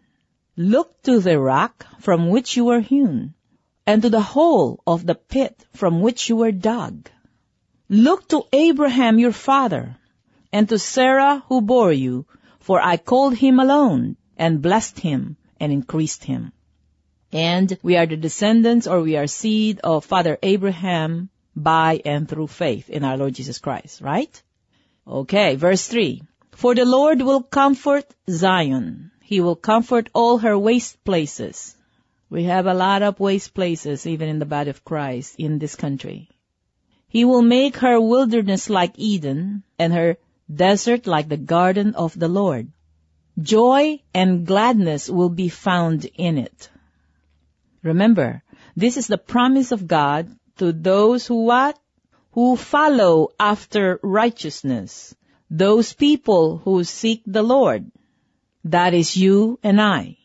Look 0.57 1.03
to 1.03 1.21
the 1.21 1.39
rock 1.39 1.87
from 2.01 2.31
which 2.31 2.57
you 2.57 2.65
were 2.65 2.81
hewn, 2.81 3.35
and 3.87 4.01
to 4.01 4.09
the 4.09 4.23
hole 4.23 4.81
of 4.87 5.05
the 5.05 5.15
pit 5.15 5.67
from 5.75 6.01
which 6.01 6.31
you 6.31 6.37
were 6.37 6.53
dug. 6.53 7.11
Look 7.91 8.29
to 8.29 8.45
Abraham 8.51 9.19
your 9.19 9.33
father, 9.33 9.99
and 10.51 10.67
to 10.71 10.79
Sarah 10.79 11.45
who 11.49 11.61
bore 11.61 11.93
you, 11.93 12.25
for 12.61 12.81
I 12.81 12.97
called 12.97 13.37
him 13.37 13.61
alone, 13.61 14.17
and 14.39 14.63
blessed 14.63 15.01
him, 15.01 15.37
and 15.61 15.71
increased 15.71 16.25
him. 16.25 16.53
And 17.31 17.77
we 17.83 17.99
are 17.99 18.07
the 18.07 18.17
descendants, 18.17 18.87
or 18.87 19.03
we 19.03 19.19
are 19.19 19.27
seed 19.27 19.81
of 19.85 20.07
Father 20.07 20.39
Abraham 20.43 21.29
by 21.57 22.01
and 22.05 22.29
through 22.29 22.49
faith 22.49 22.91
in 22.91 23.05
our 23.05 23.17
Lord 23.17 23.35
Jesus 23.35 23.59
Christ, 23.59 24.01
right? 24.01 24.43
Okay, 25.07 25.57
verse 25.57 25.87
3. 25.87 26.23
For 26.53 26.75
the 26.75 26.85
Lord 26.85 27.21
will 27.21 27.43
comfort 27.43 28.07
Zion. 28.29 29.11
He 29.23 29.41
will 29.41 29.57
comfort 29.57 30.11
all 30.15 30.39
her 30.39 30.59
waste 30.59 31.03
places. 31.05 31.77
We 32.31 32.45
have 32.45 32.67
a 32.67 32.75
lot 32.75 33.03
of 33.03 33.21
waste 33.21 33.55
places, 33.55 34.07
even 34.07 34.29
in 34.29 34.39
the 34.39 34.47
body 34.47 34.71
of 34.71 34.85
Christ, 34.85 35.37
in 35.39 35.59
this 35.59 35.77
country. 35.77 36.29
He 37.09 37.25
will 37.25 37.43
make 37.43 37.77
her 37.77 38.01
wilderness 38.01 38.69
like 38.69 38.99
Eden, 38.99 39.63
and 39.79 39.93
her 39.93 40.17
desert 40.53 41.07
like 41.07 41.29
the 41.29 41.37
garden 41.37 41.95
of 41.95 42.19
the 42.19 42.29
Lord. 42.29 42.73
Joy 43.41 44.01
and 44.13 44.47
gladness 44.47 45.09
will 45.11 45.29
be 45.29 45.49
found 45.49 46.07
in 46.15 46.39
it. 46.39 46.71
Remember, 47.83 48.43
this 48.77 48.97
is 48.97 49.07
the 49.07 49.19
promise 49.19 49.73
of 49.73 49.87
God 49.87 50.35
to 50.59 50.73
those 50.73 51.27
who 51.27 51.45
what? 51.45 51.79
Who 52.33 52.57
follow 52.57 53.31
after 53.39 54.01
righteousness. 54.03 55.15
Those 55.51 55.93
people 55.93 56.59
who 56.59 56.85
seek 56.85 57.23
the 57.27 57.43
Lord. 57.43 57.91
That 58.65 58.95
is 58.95 59.17
you 59.17 59.59
and 59.63 59.81
I. 59.81 60.17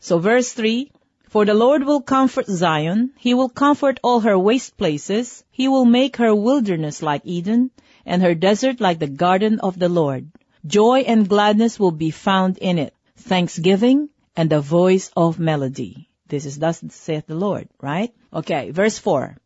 So 0.00 0.18
verse 0.18 0.52
3, 0.52 0.92
For 1.28 1.44
the 1.44 1.54
Lord 1.54 1.84
will 1.84 2.00
comfort 2.00 2.46
Zion, 2.46 3.12
He 3.18 3.34
will 3.34 3.48
comfort 3.48 3.98
all 4.02 4.20
her 4.20 4.38
waste 4.38 4.76
places, 4.76 5.44
He 5.50 5.66
will 5.66 5.84
make 5.84 6.16
her 6.16 6.34
wilderness 6.34 7.02
like 7.02 7.22
Eden, 7.24 7.70
and 8.06 8.22
her 8.22 8.34
desert 8.34 8.80
like 8.80 8.98
the 8.98 9.08
garden 9.08 9.60
of 9.60 9.78
the 9.78 9.88
Lord. 9.88 10.30
Joy 10.66 11.00
and 11.00 11.28
gladness 11.28 11.78
will 11.78 11.90
be 11.90 12.10
found 12.10 12.58
in 12.58 12.78
it, 12.78 12.94
thanksgiving 13.16 14.08
and 14.36 14.50
the 14.50 14.60
voice 14.60 15.10
of 15.16 15.38
melody. 15.38 16.07
This 16.28 16.46
is 16.46 16.58
thus 16.58 16.82
saith 16.90 17.26
the 17.26 17.34
Lord, 17.34 17.68
right? 17.80 18.14
Okay, 18.32 18.70
verse 18.70 18.98
4. 18.98 19.36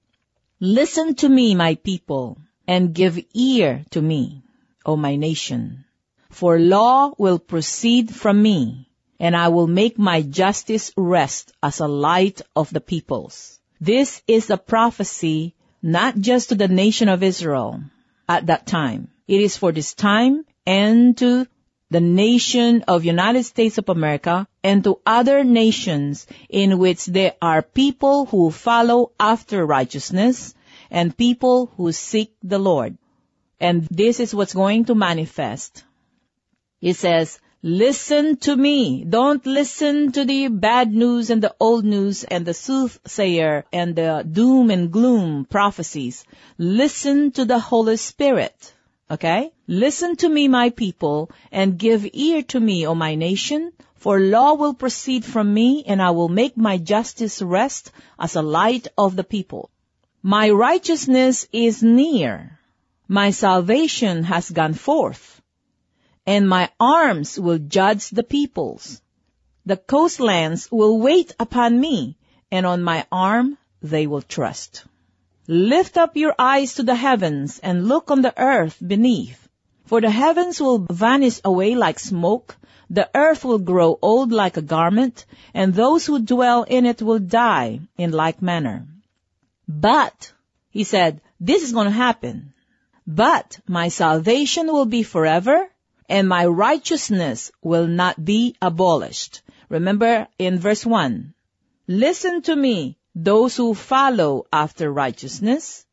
Listen 0.60 1.14
to 1.16 1.28
me, 1.28 1.54
my 1.54 1.76
people, 1.76 2.38
and 2.66 2.94
give 2.94 3.18
ear 3.34 3.84
to 3.90 4.02
me, 4.02 4.42
O 4.84 4.96
my 4.96 5.16
nation. 5.16 5.84
For 6.30 6.58
law 6.58 7.12
will 7.18 7.38
proceed 7.38 8.14
from 8.14 8.42
me, 8.42 8.88
and 9.20 9.36
I 9.36 9.48
will 9.48 9.66
make 9.66 9.98
my 9.98 10.22
justice 10.22 10.92
rest 10.96 11.52
as 11.62 11.80
a 11.80 11.88
light 11.88 12.42
of 12.56 12.70
the 12.70 12.80
peoples. 12.80 13.60
This 13.80 14.22
is 14.26 14.50
a 14.50 14.56
prophecy 14.56 15.54
not 15.82 16.16
just 16.16 16.48
to 16.50 16.54
the 16.54 16.68
nation 16.68 17.08
of 17.08 17.22
Israel 17.22 17.82
at 18.28 18.46
that 18.46 18.66
time. 18.66 19.08
It 19.26 19.40
is 19.40 19.56
for 19.56 19.72
this 19.72 19.94
time 19.94 20.44
and 20.66 21.16
to 21.18 21.46
the 21.92 22.00
nation 22.00 22.82
of 22.88 23.04
United 23.04 23.44
States 23.44 23.76
of 23.76 23.88
America 23.90 24.48
and 24.64 24.82
to 24.84 24.98
other 25.04 25.44
nations 25.44 26.26
in 26.48 26.78
which 26.78 27.04
there 27.04 27.34
are 27.42 27.60
people 27.60 28.24
who 28.26 28.50
follow 28.50 29.12
after 29.20 29.64
righteousness 29.66 30.54
and 30.90 31.16
people 31.16 31.66
who 31.76 31.92
seek 31.92 32.34
the 32.42 32.58
Lord. 32.58 32.96
And 33.60 33.86
this 33.90 34.20
is 34.20 34.34
what's 34.34 34.54
going 34.54 34.86
to 34.86 34.94
manifest. 34.94 35.84
It 36.80 36.94
says, 36.94 37.38
listen 37.62 38.36
to 38.38 38.56
me. 38.56 39.04
Don't 39.04 39.44
listen 39.46 40.12
to 40.12 40.24
the 40.24 40.48
bad 40.48 40.92
news 40.92 41.30
and 41.30 41.42
the 41.42 41.54
old 41.60 41.84
news 41.84 42.24
and 42.24 42.46
the 42.46 42.54
soothsayer 42.54 43.64
and 43.72 43.94
the 43.94 44.26
doom 44.28 44.70
and 44.70 44.90
gloom 44.90 45.44
prophecies. 45.44 46.24
Listen 46.58 47.32
to 47.32 47.44
the 47.44 47.58
Holy 47.58 47.98
Spirit. 47.98 48.74
Okay? 49.12 49.52
Listen 49.68 50.16
to 50.16 50.28
me, 50.28 50.48
my 50.48 50.70
people, 50.70 51.30
and 51.50 51.78
give 51.78 52.08
ear 52.14 52.42
to 52.44 52.58
me, 52.58 52.86
O 52.86 52.94
my 52.94 53.14
nation, 53.14 53.72
for 53.96 54.18
law 54.18 54.54
will 54.54 54.72
proceed 54.72 55.22
from 55.22 55.52
me, 55.52 55.84
and 55.86 56.00
I 56.00 56.12
will 56.12 56.30
make 56.30 56.56
my 56.56 56.78
justice 56.78 57.42
rest 57.42 57.92
as 58.18 58.36
a 58.36 58.42
light 58.42 58.88
of 58.96 59.14
the 59.14 59.22
people. 59.22 59.68
My 60.22 60.48
righteousness 60.48 61.46
is 61.52 61.82
near. 61.82 62.58
My 63.06 63.32
salvation 63.32 64.24
has 64.24 64.50
gone 64.50 64.72
forth, 64.72 65.42
and 66.26 66.48
my 66.48 66.70
arms 66.80 67.38
will 67.38 67.58
judge 67.58 68.08
the 68.08 68.22
peoples. 68.22 69.02
The 69.66 69.76
coastlands 69.76 70.72
will 70.72 70.98
wait 70.98 71.34
upon 71.38 71.78
me, 71.78 72.16
and 72.50 72.64
on 72.64 72.82
my 72.82 73.04
arm 73.12 73.58
they 73.82 74.06
will 74.06 74.22
trust. 74.22 74.84
Lift 75.48 75.98
up 75.98 76.16
your 76.16 76.34
eyes 76.38 76.74
to 76.74 76.84
the 76.84 76.94
heavens 76.94 77.58
and 77.58 77.88
look 77.88 78.10
on 78.10 78.22
the 78.22 78.32
earth 78.40 78.78
beneath. 78.84 79.48
For 79.86 80.00
the 80.00 80.10
heavens 80.10 80.60
will 80.60 80.86
vanish 80.90 81.40
away 81.44 81.74
like 81.74 81.98
smoke, 81.98 82.56
the 82.88 83.10
earth 83.14 83.44
will 83.44 83.58
grow 83.58 83.98
old 84.00 84.30
like 84.30 84.56
a 84.56 84.62
garment, 84.62 85.26
and 85.52 85.74
those 85.74 86.06
who 86.06 86.20
dwell 86.20 86.62
in 86.62 86.86
it 86.86 87.02
will 87.02 87.18
die 87.18 87.80
in 87.98 88.12
like 88.12 88.40
manner. 88.40 88.86
But, 89.66 90.32
he 90.70 90.84
said, 90.84 91.20
this 91.40 91.62
is 91.64 91.72
going 91.72 91.86
to 91.86 91.90
happen. 91.90 92.52
But 93.06 93.58
my 93.66 93.88
salvation 93.88 94.66
will 94.68 94.86
be 94.86 95.02
forever, 95.02 95.68
and 96.08 96.28
my 96.28 96.46
righteousness 96.46 97.50
will 97.62 97.88
not 97.88 98.24
be 98.24 98.54
abolished. 98.62 99.42
Remember 99.68 100.28
in 100.38 100.58
verse 100.58 100.86
1, 100.86 101.34
Listen 101.88 102.42
to 102.42 102.54
me, 102.54 102.96
those 103.14 103.56
who 103.56 103.74
follow 103.74 104.46
after 104.52 104.92
righteousness 104.92 105.84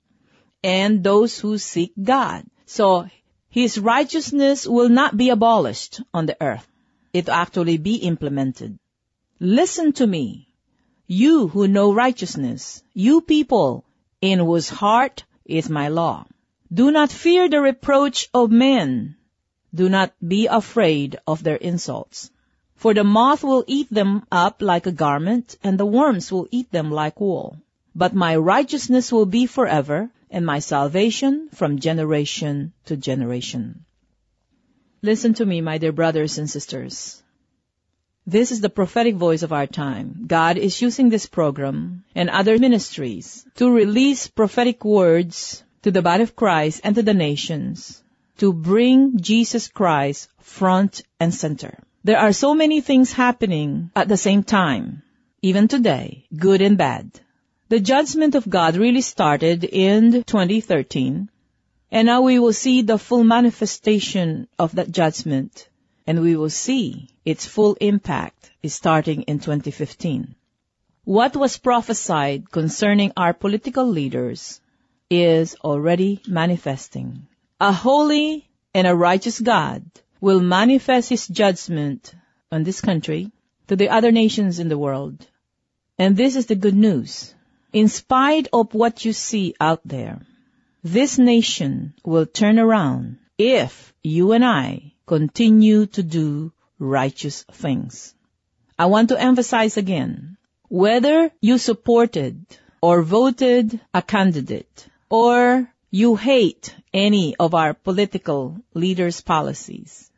and 0.63 1.03
those 1.03 1.39
who 1.39 1.57
seek 1.57 1.93
God. 2.01 2.45
So 2.65 3.09
his 3.49 3.79
righteousness 3.79 4.67
will 4.67 4.89
not 4.89 5.17
be 5.17 5.29
abolished 5.29 6.01
on 6.13 6.25
the 6.25 6.37
earth. 6.41 6.67
It 7.13 7.25
will 7.25 7.33
actually 7.33 7.77
be 7.77 7.95
implemented. 7.95 8.77
Listen 9.39 9.93
to 9.93 10.05
me, 10.05 10.47
you 11.07 11.47
who 11.47 11.67
know 11.67 11.93
righteousness, 11.93 12.83
you 12.93 13.21
people 13.21 13.85
in 14.21 14.39
whose 14.39 14.69
heart 14.69 15.23
is 15.45 15.69
my 15.69 15.87
law. 15.87 16.25
Do 16.71 16.91
not 16.91 17.11
fear 17.11 17.49
the 17.49 17.59
reproach 17.59 18.29
of 18.33 18.51
men. 18.51 19.15
Do 19.73 19.89
not 19.89 20.13
be 20.25 20.47
afraid 20.47 21.17
of 21.25 21.43
their 21.43 21.55
insults. 21.55 22.29
For 22.79 22.93
the 22.93 23.03
moth 23.03 23.43
will 23.43 23.65
eat 23.67 23.89
them 23.89 24.23
up 24.31 24.61
like 24.61 24.87
a 24.87 24.93
garment, 24.93 25.57
and 25.61 25.77
the 25.77 25.85
worms 25.85 26.31
will 26.31 26.47
eat 26.49 26.71
them 26.71 26.89
like 26.91 27.19
wool. 27.19 27.57
But 27.93 28.15
my 28.15 28.37
righteousness 28.37 29.11
will 29.11 29.25
be 29.25 29.47
forever, 29.47 30.09
and 30.31 30.45
my 30.45 30.59
salvation 30.59 31.49
from 31.53 31.79
generation 31.79 32.71
to 32.85 32.95
generation. 32.95 33.83
Listen 35.01 35.33
to 35.33 35.45
me, 35.45 35.59
my 35.59 35.77
dear 35.77 35.91
brothers 35.91 36.37
and 36.37 36.49
sisters. 36.49 37.21
This 38.25 38.49
is 38.49 38.61
the 38.61 38.69
prophetic 38.69 39.15
voice 39.15 39.43
of 39.43 39.51
our 39.51 39.67
time. 39.67 40.23
God 40.27 40.57
is 40.57 40.81
using 40.81 41.09
this 41.09 41.25
program 41.25 42.05
and 42.15 42.29
other 42.29 42.57
ministries 42.57 43.45
to 43.55 43.69
release 43.69 44.27
prophetic 44.27 44.85
words 44.85 45.65
to 45.81 45.91
the 45.91 46.01
body 46.01 46.23
of 46.23 46.37
Christ 46.37 46.79
and 46.85 46.95
to 46.95 47.03
the 47.03 47.13
nations 47.13 48.01
to 48.37 48.53
bring 48.53 49.19
Jesus 49.19 49.67
Christ 49.67 50.29
front 50.39 51.01
and 51.19 51.35
center. 51.35 51.83
There 52.01 52.17
are 52.17 52.31
so 52.31 52.55
many 52.55 52.79
things 52.79 53.11
happening 53.11 53.91
at 53.93 54.07
the 54.07 54.15
same 54.15 54.43
time, 54.43 55.03
even 55.41 55.67
today, 55.67 56.25
good 56.33 56.61
and 56.61 56.77
bad. 56.77 57.19
The 57.67 57.81
judgment 57.81 58.35
of 58.35 58.49
God 58.49 58.77
really 58.77 59.01
started 59.01 59.65
in 59.65 60.23
2013, 60.23 61.29
and 61.91 62.05
now 62.05 62.21
we 62.21 62.39
will 62.39 62.53
see 62.53 62.83
the 62.83 62.97
full 62.97 63.25
manifestation 63.25 64.47
of 64.57 64.75
that 64.75 64.91
judgment, 64.91 65.67
and 66.07 66.21
we 66.21 66.37
will 66.37 66.49
see 66.49 67.09
its 67.25 67.45
full 67.45 67.75
impact 67.81 68.49
is 68.63 68.73
starting 68.73 69.23
in 69.23 69.39
2015. 69.39 70.35
What 71.03 71.35
was 71.35 71.57
prophesied 71.57 72.49
concerning 72.49 73.11
our 73.17 73.33
political 73.33 73.85
leaders 73.85 74.61
is 75.09 75.55
already 75.65 76.21
manifesting. 76.25 77.27
A 77.59 77.73
holy 77.73 78.49
and 78.73 78.87
a 78.87 78.95
righteous 78.95 79.41
God 79.41 79.83
will 80.21 80.41
manifest 80.41 81.09
his 81.09 81.27
judgment 81.27 82.13
on 82.51 82.63
this 82.63 82.81
country 82.81 83.31
to 83.67 83.75
the 83.75 83.89
other 83.89 84.11
nations 84.11 84.59
in 84.59 84.69
the 84.69 84.77
world. 84.77 85.25
And 85.97 86.17
this 86.17 86.35
is 86.35 86.47
the 86.47 86.55
good 86.55 86.75
news. 86.75 87.33
In 87.71 87.87
spite 87.87 88.47
of 88.51 88.73
what 88.73 89.05
you 89.05 89.13
see 89.13 89.53
out 89.59 89.81
there, 89.85 90.21
this 90.83 91.17
nation 91.19 91.93
will 92.03 92.25
turn 92.25 92.57
around 92.57 93.19
if 93.37 93.93
you 94.03 94.31
and 94.31 94.43
I 94.43 94.93
continue 95.05 95.85
to 95.87 96.03
do 96.03 96.51
righteous 96.79 97.43
things. 97.51 98.13
I 98.77 98.87
want 98.87 99.09
to 99.09 99.21
emphasize 99.21 99.77
again, 99.77 100.37
whether 100.69 101.31
you 101.41 101.57
supported 101.57 102.45
or 102.81 103.03
voted 103.03 103.79
a 103.93 104.01
candidate 104.01 104.87
or 105.09 105.69
you 105.91 106.15
hate 106.15 106.75
any 106.93 107.35
of 107.35 107.53
our 107.53 107.73
political 107.73 108.57
leaders' 108.73 109.21
policies, 109.21 110.08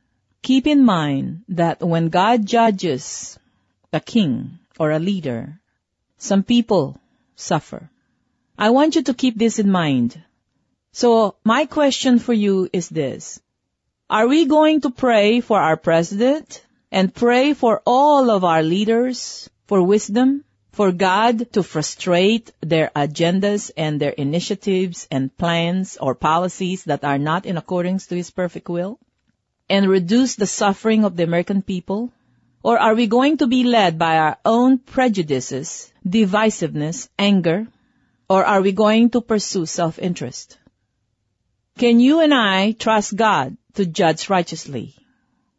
keep 0.42 0.68
in 0.68 0.84
mind 0.84 1.44
that 1.50 1.82
when 1.82 2.10
God 2.10 2.46
judges 2.46 3.38
a 3.94 4.00
king 4.00 4.60
or 4.80 4.92
a 4.92 5.00
leader, 5.00 5.60
some 6.18 6.44
people 6.44 7.00
suffer. 7.36 7.90
I 8.58 8.70
want 8.70 8.96
you 8.96 9.04
to 9.04 9.14
keep 9.14 9.38
this 9.38 9.60
in 9.60 9.72
mind. 9.72 10.22
So 10.92 11.36
my 11.44 11.66
question 11.66 12.20
for 12.20 12.34
you 12.34 12.70
is 12.74 12.90
this. 12.90 13.40
Are 14.10 14.28
we 14.28 14.46
going 14.46 14.82
to 14.82 14.90
pray 14.90 15.40
for 15.40 15.60
our 15.60 15.78
president 15.78 16.66
and 16.92 17.14
pray 17.14 17.54
for 17.54 17.82
all 17.86 18.30
of 18.30 18.44
our 18.44 18.62
leaders 18.62 19.50
for 19.68 19.82
wisdom, 19.82 20.44
for 20.72 20.92
God 20.92 21.54
to 21.54 21.64
frustrate 21.64 22.52
their 22.62 22.92
agendas 22.96 23.72
and 23.78 24.02
their 24.02 24.12
initiatives 24.12 25.08
and 25.10 25.36
plans 25.38 25.98
or 26.00 26.14
policies 26.14 26.84
that 26.86 27.04
are 27.04 27.18
not 27.18 27.46
in 27.46 27.58
accordance 27.58 28.08
to 28.08 28.16
His 28.16 28.32
perfect 28.32 28.68
will? 28.68 29.00
And 29.72 29.88
reduce 29.88 30.36
the 30.36 30.48
suffering 30.48 31.06
of 31.06 31.16
the 31.16 31.24
American 31.24 31.62
people? 31.62 32.12
Or 32.62 32.78
are 32.78 32.94
we 32.94 33.08
going 33.08 33.38
to 33.38 33.48
be 33.48 33.64
led 33.64 33.98
by 33.98 34.18
our 34.18 34.38
own 34.44 34.80
prejudices, 34.80 35.94
divisiveness, 36.06 37.08
anger? 37.18 37.68
Or 38.30 38.44
are 38.44 38.62
we 38.62 38.74
going 38.74 39.12
to 39.12 39.22
pursue 39.22 39.66
self-interest? 39.66 40.58
Can 41.78 42.02
you 42.02 42.20
and 42.20 42.34
I 42.34 42.74
trust 42.74 43.16
God 43.16 43.56
to 43.76 43.86
judge 43.86 44.30
righteously? 44.30 44.94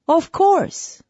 Of 0.07 0.31
course. 0.31 1.03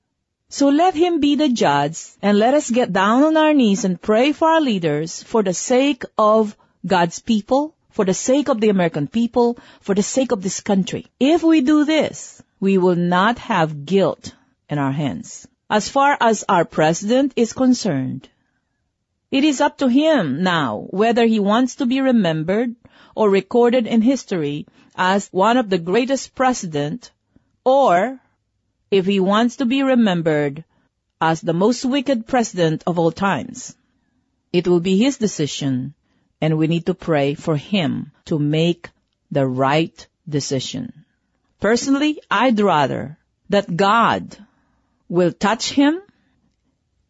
So 0.49 0.69
let 0.69 0.95
Him 0.95 1.19
be 1.19 1.35
the 1.35 1.49
judge 1.49 1.99
and 2.23 2.39
let 2.39 2.55
us 2.55 2.71
get 2.71 2.93
down 2.93 3.25
on 3.25 3.37
our 3.37 3.53
knees 3.53 3.85
and 3.85 4.01
pray 4.01 4.31
for 4.31 4.49
our 4.49 4.61
leaders 4.61 5.25
for 5.25 5.43
the 5.43 5.55
sake 5.55 6.05
of 6.17 6.57
God's 6.87 7.19
people, 7.19 7.75
for 7.91 8.05
the 8.05 8.15
sake 8.15 8.49
of 8.49 8.61
the 8.61 8.69
American 8.69 9.09
people, 9.09 9.59
for 9.81 9.97
the 9.97 10.05
sake 10.05 10.31
of 10.31 10.41
this 10.41 10.61
country. 10.61 11.07
If 11.19 11.43
we 11.43 11.63
do 11.63 11.85
this, 11.85 12.41
we 12.63 12.79
will 12.79 12.95
not 12.95 13.41
have 13.41 13.85
guilt 13.85 14.37
in 14.71 14.79
our 14.79 14.93
hands. 14.93 15.49
As 15.69 15.89
far 15.89 16.17
as 16.21 16.45
our 16.49 16.65
president 16.65 17.33
is 17.35 17.53
concerned, 17.53 18.29
it 19.33 19.43
is 19.43 19.61
up 19.61 19.79
to 19.79 19.89
him 19.89 20.45
now 20.45 20.87
whether 20.91 21.27
he 21.27 21.41
wants 21.41 21.75
to 21.77 21.87
be 21.87 22.01
remembered 22.01 22.77
or 23.17 23.29
recorded 23.29 23.89
in 23.89 24.01
history 24.01 24.65
as 24.95 25.27
one 25.33 25.57
of 25.57 25.71
the 25.71 25.79
greatest 25.91 26.37
president 26.37 27.11
or 27.65 28.21
if 28.93 29.07
he 29.07 29.19
wants 29.19 29.57
to 29.57 29.67
be 29.67 29.83
remembered 29.83 30.63
as 31.21 31.41
the 31.41 31.59
most 31.65 31.85
wicked 31.85 32.29
president 32.29 32.85
of 32.87 32.97
all 32.97 33.11
times. 33.11 33.75
It 34.53 34.69
will 34.69 34.79
be 34.79 34.99
his 34.99 35.19
decision 35.19 35.95
and 36.41 36.59
we 36.59 36.69
need 36.69 36.87
to 36.87 36.95
pray 36.95 37.35
for 37.35 37.57
him 37.57 38.13
to 38.27 38.39
make 38.39 38.91
the 39.33 39.49
right 39.49 40.07
decision. 40.29 41.02
Personally, 41.63 42.21
I'd 42.31 42.61
rather 42.61 43.17
that 43.49 43.75
God 43.75 44.37
will 45.09 45.33
touch 45.33 45.71
him 45.73 46.03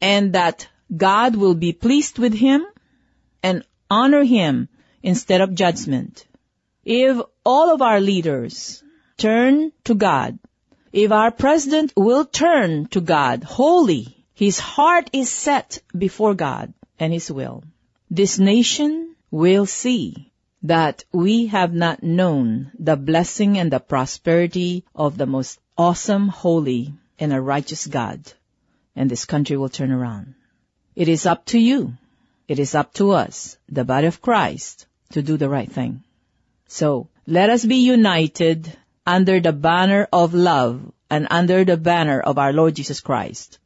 and 0.01 0.35
that 0.35 0.69
God 0.97 1.35
will 1.35 1.55
be 1.55 1.73
pleased 1.73 2.19
with 2.19 2.35
him 2.35 2.65
and 3.43 3.65
honor 3.91 4.23
him 4.23 4.69
instead 5.03 5.41
of 5.41 5.55
judgment. 5.55 6.25
If 6.85 7.21
all 7.45 7.75
of 7.75 7.83
our 7.83 8.01
leaders 8.01 8.85
turn 9.17 9.73
to 9.85 9.95
God 9.95 10.39
if 10.93 11.11
our 11.11 11.31
president 11.31 11.93
will 11.97 12.27
turn 12.27 12.87
to 12.89 13.01
God 13.01 13.45
wholly, 13.45 14.27
his 14.35 14.59
heart 14.59 15.09
is 15.15 15.31
set 15.31 15.81
before 15.97 16.35
God 16.35 16.75
and 16.99 17.13
his 17.13 17.33
will, 17.33 17.65
this 18.11 18.39
nation 18.39 19.17
will 19.31 19.65
see 19.65 20.32
that 20.63 21.05
we 21.13 21.47
have 21.47 21.73
not 21.73 22.03
known 22.03 22.71
the 22.79 22.97
blessing 22.97 23.59
and 23.59 23.73
the 23.73 23.81
prosperity 23.81 24.85
of 24.95 25.19
the 25.19 25.27
most 25.27 25.59
awesome, 25.77 26.29
holy, 26.29 26.95
and 27.19 27.33
a 27.33 27.41
righteous 27.41 27.87
God, 27.87 28.21
and 28.95 29.11
this 29.11 29.25
country 29.25 29.57
will 29.57 29.69
turn 29.69 29.91
around. 29.91 30.35
It 30.95 31.09
is 31.09 31.27
up 31.27 31.47
to 31.47 31.59
you. 31.59 31.95
It 32.47 32.59
is 32.59 32.75
up 32.75 32.93
to 32.95 33.13
us, 33.13 33.57
the 33.69 33.85
body 33.85 34.07
of 34.07 34.21
Christ, 34.21 34.87
to 35.13 35.23
do 35.23 35.37
the 35.37 35.49
right 35.49 35.71
thing. 35.71 36.03
So, 36.69 37.09
let 37.27 37.51
us 37.51 37.65
be 37.65 37.77
united 37.77 38.77
under 39.07 39.41
the 39.41 39.53
banner 39.53 40.09
of 40.13 40.35
love 40.35 40.93
and 41.11 41.27
under 41.31 41.65
the 41.65 41.77
banner 41.77 42.21
of 42.21 42.39
our 42.39 42.53
Lord 42.53 42.75
Jesus 42.75 43.01
Christ. 43.01 43.59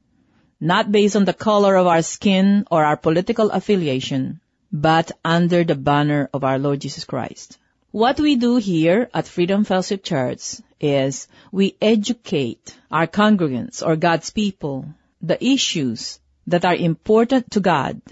Not 0.61 0.91
based 0.91 1.17
on 1.17 1.25
the 1.25 1.35
color 1.35 1.77
of 1.77 1.87
our 1.87 2.03
skin 2.03 2.67
or 2.71 2.85
our 2.85 2.97
political 2.97 3.51
affiliation, 3.51 4.41
but 4.83 5.11
under 5.25 5.65
the 5.65 5.75
banner 5.75 6.29
of 6.35 6.45
our 6.45 6.59
Lord 6.59 6.81
Jesus 6.81 7.05
Christ. 7.05 7.57
What 7.93 8.21
we 8.21 8.37
do 8.37 8.57
here 8.57 9.09
at 9.15 9.27
Freedom 9.27 9.65
Fellowship 9.65 10.05
Church 10.05 10.57
is 10.79 11.29
we 11.51 11.77
educate 11.81 12.77
our 12.91 13.07
congregants 13.07 13.81
or 13.87 13.97
God's 13.97 14.31
people 14.31 14.85
the 15.23 15.43
issues 15.43 16.21
that 16.47 16.67
are 16.67 16.75
important 16.75 17.51
to 17.53 17.61
God 17.61 18.03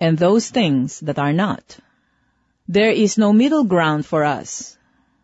and 0.00 0.16
those 0.16 0.48
things 0.48 1.00
that 1.00 1.18
are 1.18 1.32
not. 1.32 1.78
There 2.68 2.92
is 2.92 3.18
no 3.18 3.32
middle 3.32 3.64
ground 3.64 4.06
for 4.06 4.22
us. 4.24 4.78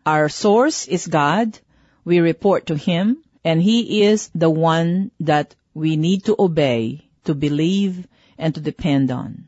Our 0.05 0.27
source 0.27 0.85
is 0.85 1.07
God. 1.07 1.57
We 2.03 2.19
report 2.19 2.65
to 2.67 2.75
Him 2.75 3.23
and 3.45 3.63
He 3.63 4.03
is 4.03 4.29
the 4.35 4.49
one 4.49 5.11
that 5.21 5.55
we 5.73 5.95
need 5.95 6.25
to 6.25 6.35
obey, 6.37 7.07
to 7.23 7.33
believe, 7.33 8.05
and 8.37 8.53
to 8.53 8.59
depend 8.59 9.11
on. 9.11 9.47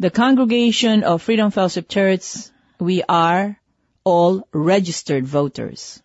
The 0.00 0.10
congregation 0.10 1.02
of 1.02 1.22
Freedom 1.22 1.50
Fellowship 1.50 1.88
Church, 1.88 2.22
we 2.78 3.02
are 3.08 3.58
all 4.04 4.46
registered 4.52 5.26
voters. 5.26 6.00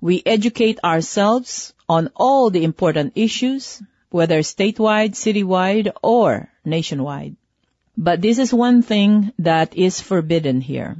We 0.00 0.20
educate 0.26 0.80
ourselves 0.82 1.72
on 1.88 2.10
all 2.16 2.50
the 2.50 2.64
important 2.64 3.12
issues, 3.14 3.80
whether 4.10 4.40
statewide, 4.40 5.12
citywide, 5.12 5.92
or 6.02 6.50
nationwide. 6.64 7.36
But 7.96 8.20
this 8.20 8.38
is 8.40 8.52
one 8.52 8.82
thing 8.82 9.32
that 9.38 9.76
is 9.76 10.00
forbidden 10.00 10.60
here. 10.60 10.96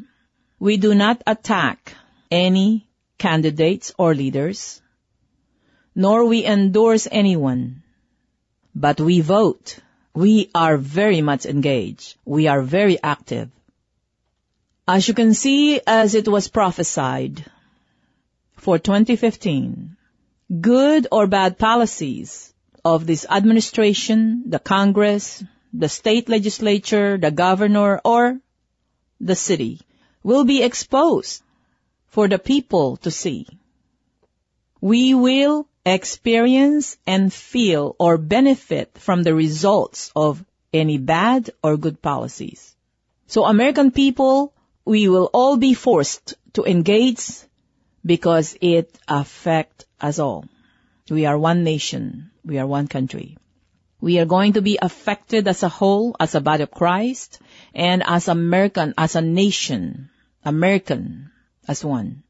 We 0.60 0.76
do 0.76 0.94
not 0.94 1.24
attack 1.26 1.94
any 2.30 2.86
candidates 3.18 3.92
or 3.98 4.14
leaders, 4.14 4.80
nor 5.96 6.24
we 6.24 6.44
endorse 6.44 7.08
anyone, 7.10 7.82
but 8.72 9.00
we 9.00 9.20
vote. 9.20 9.80
We 10.16 10.48
are 10.54 10.78
very 10.78 11.20
much 11.20 11.44
engaged. 11.44 12.16
We 12.24 12.46
are 12.46 12.62
very 12.62 12.96
active. 13.02 13.50
As 14.88 15.06
you 15.06 15.12
can 15.12 15.34
see, 15.34 15.78
as 15.86 16.14
it 16.14 16.26
was 16.26 16.48
prophesied 16.48 17.44
for 18.56 18.78
2015, 18.78 19.94
good 20.58 21.06
or 21.12 21.26
bad 21.26 21.58
policies 21.58 22.54
of 22.82 23.06
this 23.06 23.26
administration, 23.28 24.44
the 24.46 24.58
Congress, 24.58 25.44
the 25.74 25.90
state 25.90 26.30
legislature, 26.30 27.18
the 27.18 27.30
governor, 27.30 28.00
or 28.02 28.40
the 29.20 29.36
city 29.36 29.82
will 30.22 30.44
be 30.44 30.62
exposed 30.62 31.42
for 32.06 32.26
the 32.26 32.38
people 32.38 32.96
to 33.04 33.10
see. 33.10 33.46
We 34.80 35.12
will 35.12 35.68
experience 35.86 36.98
and 37.06 37.32
feel 37.32 37.94
or 37.98 38.18
benefit 38.18 38.98
from 38.98 39.22
the 39.22 39.34
results 39.34 40.10
of 40.16 40.44
any 40.72 40.98
bad 40.98 41.50
or 41.62 41.76
good 41.76 42.02
policies. 42.02 42.74
So 43.28 43.44
American 43.44 43.92
people, 43.92 44.52
we 44.84 45.08
will 45.08 45.30
all 45.32 45.56
be 45.56 45.74
forced 45.74 46.34
to 46.54 46.64
engage 46.64 47.24
because 48.04 48.56
it 48.60 48.98
affects 49.06 49.84
us 50.00 50.18
all. 50.18 50.46
We 51.08 51.26
are 51.26 51.38
one 51.38 51.62
nation. 51.62 52.30
We 52.44 52.58
are 52.58 52.66
one 52.66 52.88
country. 52.88 53.38
We 54.00 54.18
are 54.18 54.26
going 54.26 54.54
to 54.54 54.62
be 54.62 54.78
affected 54.80 55.48
as 55.48 55.62
a 55.62 55.68
whole, 55.68 56.16
as 56.20 56.34
a 56.34 56.40
body 56.40 56.64
of 56.64 56.70
Christ, 56.70 57.38
and 57.74 58.02
as 58.04 58.28
American, 58.28 58.94
as 58.98 59.16
a 59.16 59.22
nation, 59.22 60.10
American 60.44 61.30
as 61.66 61.84
one. 61.84 62.22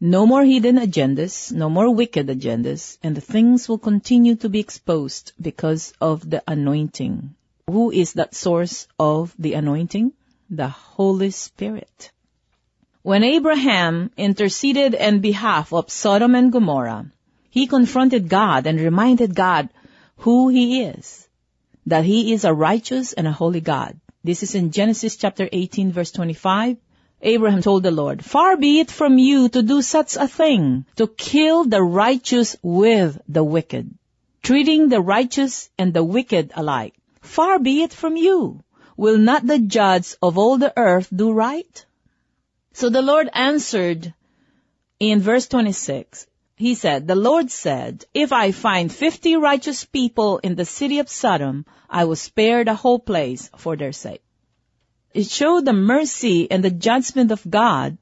No 0.00 0.26
more 0.26 0.44
hidden 0.44 0.76
agendas, 0.76 1.50
no 1.52 1.70
more 1.70 1.90
wicked 1.90 2.26
agendas, 2.26 2.98
and 3.02 3.16
the 3.16 3.22
things 3.22 3.66
will 3.66 3.78
continue 3.78 4.34
to 4.36 4.50
be 4.50 4.60
exposed 4.60 5.32
because 5.40 5.94
of 6.02 6.28
the 6.28 6.42
anointing. 6.46 7.34
Who 7.66 7.90
is 7.90 8.12
that 8.12 8.34
source 8.34 8.88
of 8.98 9.34
the 9.38 9.54
anointing? 9.54 10.12
The 10.50 10.68
Holy 10.68 11.30
Spirit. 11.30 12.12
When 13.00 13.24
Abraham 13.24 14.10
interceded 14.18 14.92
in 14.92 15.20
behalf 15.20 15.72
of 15.72 15.90
Sodom 15.90 16.34
and 16.34 16.52
Gomorrah, 16.52 17.10
he 17.48 17.66
confronted 17.66 18.28
God 18.28 18.66
and 18.66 18.78
reminded 18.78 19.34
God 19.34 19.70
who 20.18 20.50
he 20.50 20.82
is, 20.82 21.26
that 21.86 22.04
he 22.04 22.34
is 22.34 22.44
a 22.44 22.52
righteous 22.52 23.14
and 23.14 23.26
a 23.26 23.32
holy 23.32 23.62
God. 23.62 23.98
This 24.22 24.42
is 24.42 24.54
in 24.54 24.72
Genesis 24.72 25.16
chapter 25.16 25.48
18 25.50 25.90
verse 25.90 26.12
25 26.12 26.76
Abraham 27.22 27.62
told 27.62 27.82
the 27.82 27.90
Lord, 27.90 28.24
Far 28.24 28.56
be 28.56 28.80
it 28.80 28.90
from 28.90 29.16
you 29.18 29.48
to 29.48 29.62
do 29.62 29.80
such 29.80 30.16
a 30.16 30.28
thing, 30.28 30.84
to 30.96 31.06
kill 31.06 31.64
the 31.64 31.82
righteous 31.82 32.56
with 32.62 33.18
the 33.26 33.42
wicked, 33.42 33.94
treating 34.42 34.88
the 34.88 35.00
righteous 35.00 35.70
and 35.78 35.94
the 35.94 36.04
wicked 36.04 36.52
alike. 36.54 36.94
Far 37.22 37.58
be 37.58 37.82
it 37.82 37.92
from 37.92 38.16
you. 38.16 38.62
Will 38.96 39.18
not 39.18 39.46
the 39.46 39.58
judge 39.58 40.14
of 40.22 40.36
all 40.36 40.58
the 40.58 40.72
earth 40.76 41.08
do 41.14 41.32
right? 41.32 41.84
So 42.72 42.90
the 42.90 43.02
Lord 43.02 43.30
answered 43.32 44.12
in 45.00 45.20
verse 45.20 45.48
26, 45.48 46.26
He 46.56 46.74
said, 46.74 47.06
the 47.06 47.14
Lord 47.14 47.50
said, 47.50 48.04
if 48.12 48.32
I 48.32 48.52
find 48.52 48.92
fifty 48.92 49.36
righteous 49.36 49.84
people 49.84 50.38
in 50.38 50.54
the 50.54 50.64
city 50.64 50.98
of 50.98 51.08
Sodom, 51.08 51.64
I 51.88 52.04
will 52.04 52.16
spare 52.16 52.64
the 52.64 52.74
whole 52.74 52.98
place 52.98 53.50
for 53.56 53.76
their 53.76 53.92
sake. 53.92 54.22
It 55.16 55.30
showed 55.30 55.64
the 55.64 55.72
mercy 55.72 56.46
and 56.50 56.62
the 56.62 56.70
judgment 56.70 57.30
of 57.32 57.50
God 57.50 57.96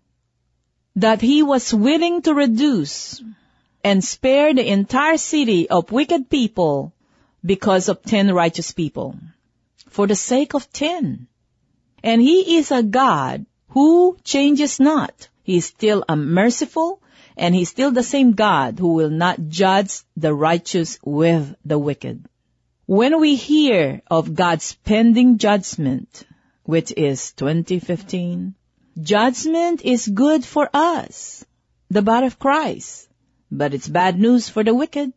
that 0.96 1.20
he 1.20 1.44
was 1.44 1.72
willing 1.72 2.22
to 2.22 2.34
reduce 2.34 3.22
and 3.84 4.02
spare 4.02 4.52
the 4.52 4.66
entire 4.66 5.16
city 5.16 5.70
of 5.70 5.92
wicked 5.92 6.28
people 6.28 6.92
because 7.46 7.88
of 7.88 8.02
ten 8.02 8.34
righteous 8.34 8.72
people. 8.72 9.14
For 9.88 10.08
the 10.08 10.16
sake 10.16 10.54
of 10.54 10.72
ten. 10.72 11.28
And 12.02 12.20
he 12.20 12.56
is 12.56 12.72
a 12.72 12.82
God 12.82 13.46
who 13.68 14.16
changes 14.24 14.80
not. 14.80 15.28
He 15.44 15.58
is 15.58 15.66
still 15.66 16.04
a 16.08 16.16
merciful 16.16 17.00
and 17.36 17.54
he's 17.54 17.68
still 17.68 17.92
the 17.92 18.02
same 18.02 18.32
God 18.32 18.80
who 18.80 18.94
will 18.94 19.10
not 19.10 19.48
judge 19.48 20.02
the 20.16 20.34
righteous 20.34 20.98
with 21.04 21.54
the 21.64 21.78
wicked. 21.78 22.24
When 22.86 23.20
we 23.20 23.36
hear 23.36 24.02
of 24.10 24.34
God's 24.34 24.74
pending 24.84 25.38
judgment, 25.38 26.24
which 26.64 26.92
is 26.96 27.32
2015, 27.32 28.54
judgment 29.00 29.82
is 29.82 30.08
good 30.08 30.44
for 30.44 30.68
us, 30.74 31.44
the 31.90 32.02
body 32.02 32.26
of 32.26 32.38
Christ, 32.38 33.08
but 33.50 33.74
it's 33.74 33.88
bad 33.88 34.18
news 34.18 34.48
for 34.48 34.64
the 34.64 34.74
wicked. 34.74 35.12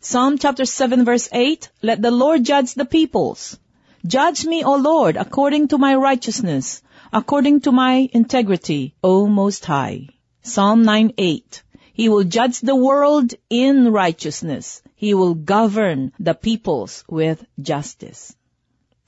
Psalm 0.00 0.38
chapter 0.38 0.64
7 0.64 1.04
verse 1.04 1.28
8, 1.30 1.70
let 1.82 2.02
the 2.02 2.10
Lord 2.10 2.44
judge 2.44 2.74
the 2.74 2.84
peoples. 2.84 3.58
Judge 4.06 4.46
me, 4.46 4.64
O 4.64 4.76
Lord, 4.76 5.16
according 5.16 5.68
to 5.68 5.78
my 5.78 5.94
righteousness, 5.94 6.80
according 7.12 7.60
to 7.60 7.72
my 7.72 8.08
integrity, 8.12 8.94
O 9.04 9.26
Most 9.26 9.66
High. 9.66 10.08
Psalm 10.40 10.84
9:8. 10.84 11.62
He 11.92 12.08
will 12.08 12.24
judge 12.24 12.60
the 12.60 12.74
world 12.74 13.34
in 13.50 13.92
righteousness. 13.92 14.80
He 14.94 15.12
will 15.12 15.34
govern 15.34 16.12
the 16.18 16.32
peoples 16.32 17.04
with 17.08 17.44
justice. 17.60 18.34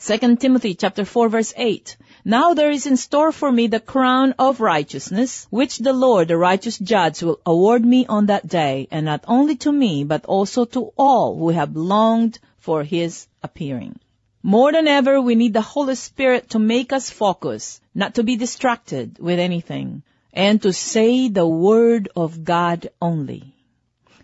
2 0.04 0.34
Timothy 0.34 0.74
chapter 0.74 1.04
4 1.04 1.28
verse 1.28 1.54
8. 1.56 1.96
Now 2.24 2.54
there 2.54 2.72
is 2.72 2.86
in 2.86 2.96
store 2.96 3.30
for 3.30 3.52
me 3.52 3.68
the 3.68 3.78
crown 3.78 4.34
of 4.36 4.60
righteousness, 4.60 5.46
which 5.48 5.78
the 5.78 5.92
Lord, 5.92 6.26
the 6.26 6.36
righteous 6.36 6.76
judge, 6.76 7.22
will 7.22 7.38
award 7.46 7.84
me 7.84 8.04
on 8.06 8.26
that 8.26 8.48
day, 8.48 8.88
and 8.90 9.06
not 9.06 9.24
only 9.28 9.54
to 9.58 9.70
me, 9.70 10.02
but 10.02 10.24
also 10.24 10.64
to 10.64 10.92
all 10.96 11.38
who 11.38 11.50
have 11.50 11.76
longed 11.76 12.40
for 12.58 12.82
his 12.82 13.28
appearing. 13.44 14.00
More 14.42 14.72
than 14.72 14.88
ever, 14.88 15.20
we 15.20 15.36
need 15.36 15.52
the 15.52 15.60
Holy 15.60 15.94
Spirit 15.94 16.50
to 16.50 16.58
make 16.58 16.92
us 16.92 17.08
focus, 17.08 17.80
not 17.94 18.16
to 18.16 18.24
be 18.24 18.34
distracted 18.34 19.20
with 19.20 19.38
anything, 19.38 20.02
and 20.32 20.60
to 20.62 20.72
say 20.72 21.28
the 21.28 21.46
word 21.46 22.08
of 22.16 22.42
God 22.42 22.88
only. 23.00 23.54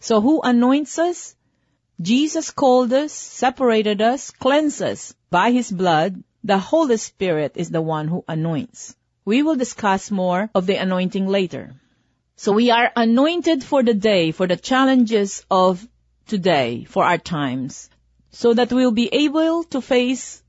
So 0.01 0.21
who 0.21 0.41
anoints 0.43 0.99
us? 0.99 1.37
Jesus 2.01 2.53
called 2.53 2.93
us, 2.93 3.13
separated 3.13 4.01
us, 4.01 4.31
cleansed 4.31 4.83
us 4.83 5.15
by 5.31 5.51
His 5.51 5.69
blood. 5.69 6.23
The 6.45 6.59
Holy 6.59 6.97
Spirit 6.97 7.55
is 7.57 7.71
the 7.71 7.83
one 7.83 8.07
who 8.07 8.25
anoints. 8.29 8.95
We 9.25 9.43
will 9.43 9.57
discuss 9.57 10.09
more 10.09 10.49
of 10.55 10.67
the 10.67 10.77
anointing 10.77 11.27
later. 11.27 11.75
So 12.37 12.53
we 12.53 12.71
are 12.71 12.93
anointed 12.95 13.65
for 13.65 13.83
the 13.83 13.95
day, 13.95 14.31
for 14.31 14.47
the 14.47 14.57
challenges 14.57 15.45
of 15.51 15.89
today, 16.29 16.85
for 16.85 17.03
our 17.03 17.19
times, 17.19 17.91
so 18.31 18.55
that 18.55 18.73
we'll 18.73 18.93
be 18.93 19.09
able 19.13 19.65
to 19.65 19.81
face 19.81 20.41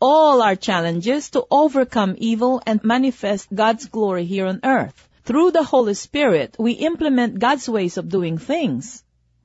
all 0.00 0.40
our 0.40 0.54
challenges 0.54 1.30
to 1.30 1.44
overcome 1.50 2.14
evil 2.18 2.62
and 2.64 2.84
manifest 2.84 3.52
God's 3.52 3.86
glory 3.86 4.24
here 4.24 4.46
on 4.46 4.60
earth. 4.62 5.08
Through 5.24 5.50
the 5.50 5.64
Holy 5.64 5.94
Spirit, 5.94 6.54
we 6.60 6.72
implement 6.72 7.40
God's 7.40 7.68
ways 7.68 7.98
of 7.98 8.08
doing 8.08 8.38
things 8.38 9.02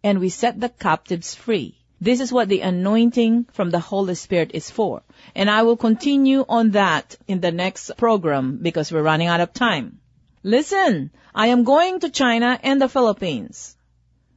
and 0.07 0.19
we 0.19 0.29
set 0.29 0.57
the 0.57 0.69
captives 0.69 1.35
free. 1.35 1.75
This 1.99 2.21
is 2.21 2.31
what 2.31 2.47
the 2.47 2.61
anointing 2.61 3.47
from 3.51 3.71
the 3.71 3.79
Holy 3.79 4.15
Spirit 4.15 4.51
is 4.53 4.71
for. 4.71 5.01
And 5.35 5.49
I 5.49 5.63
will 5.63 5.75
continue 5.75 6.45
on 6.47 6.71
that 6.71 7.17
in 7.27 7.41
the 7.41 7.51
next 7.51 7.91
program 7.97 8.59
because 8.61 8.89
we're 8.89 9.01
running 9.01 9.27
out 9.27 9.41
of 9.41 9.51
time. 9.51 9.99
Listen, 10.43 11.11
I 11.35 11.47
am 11.47 11.65
going 11.65 11.99
to 11.99 12.09
China 12.09 12.57
and 12.63 12.81
the 12.81 12.87
Philippines. 12.87 13.75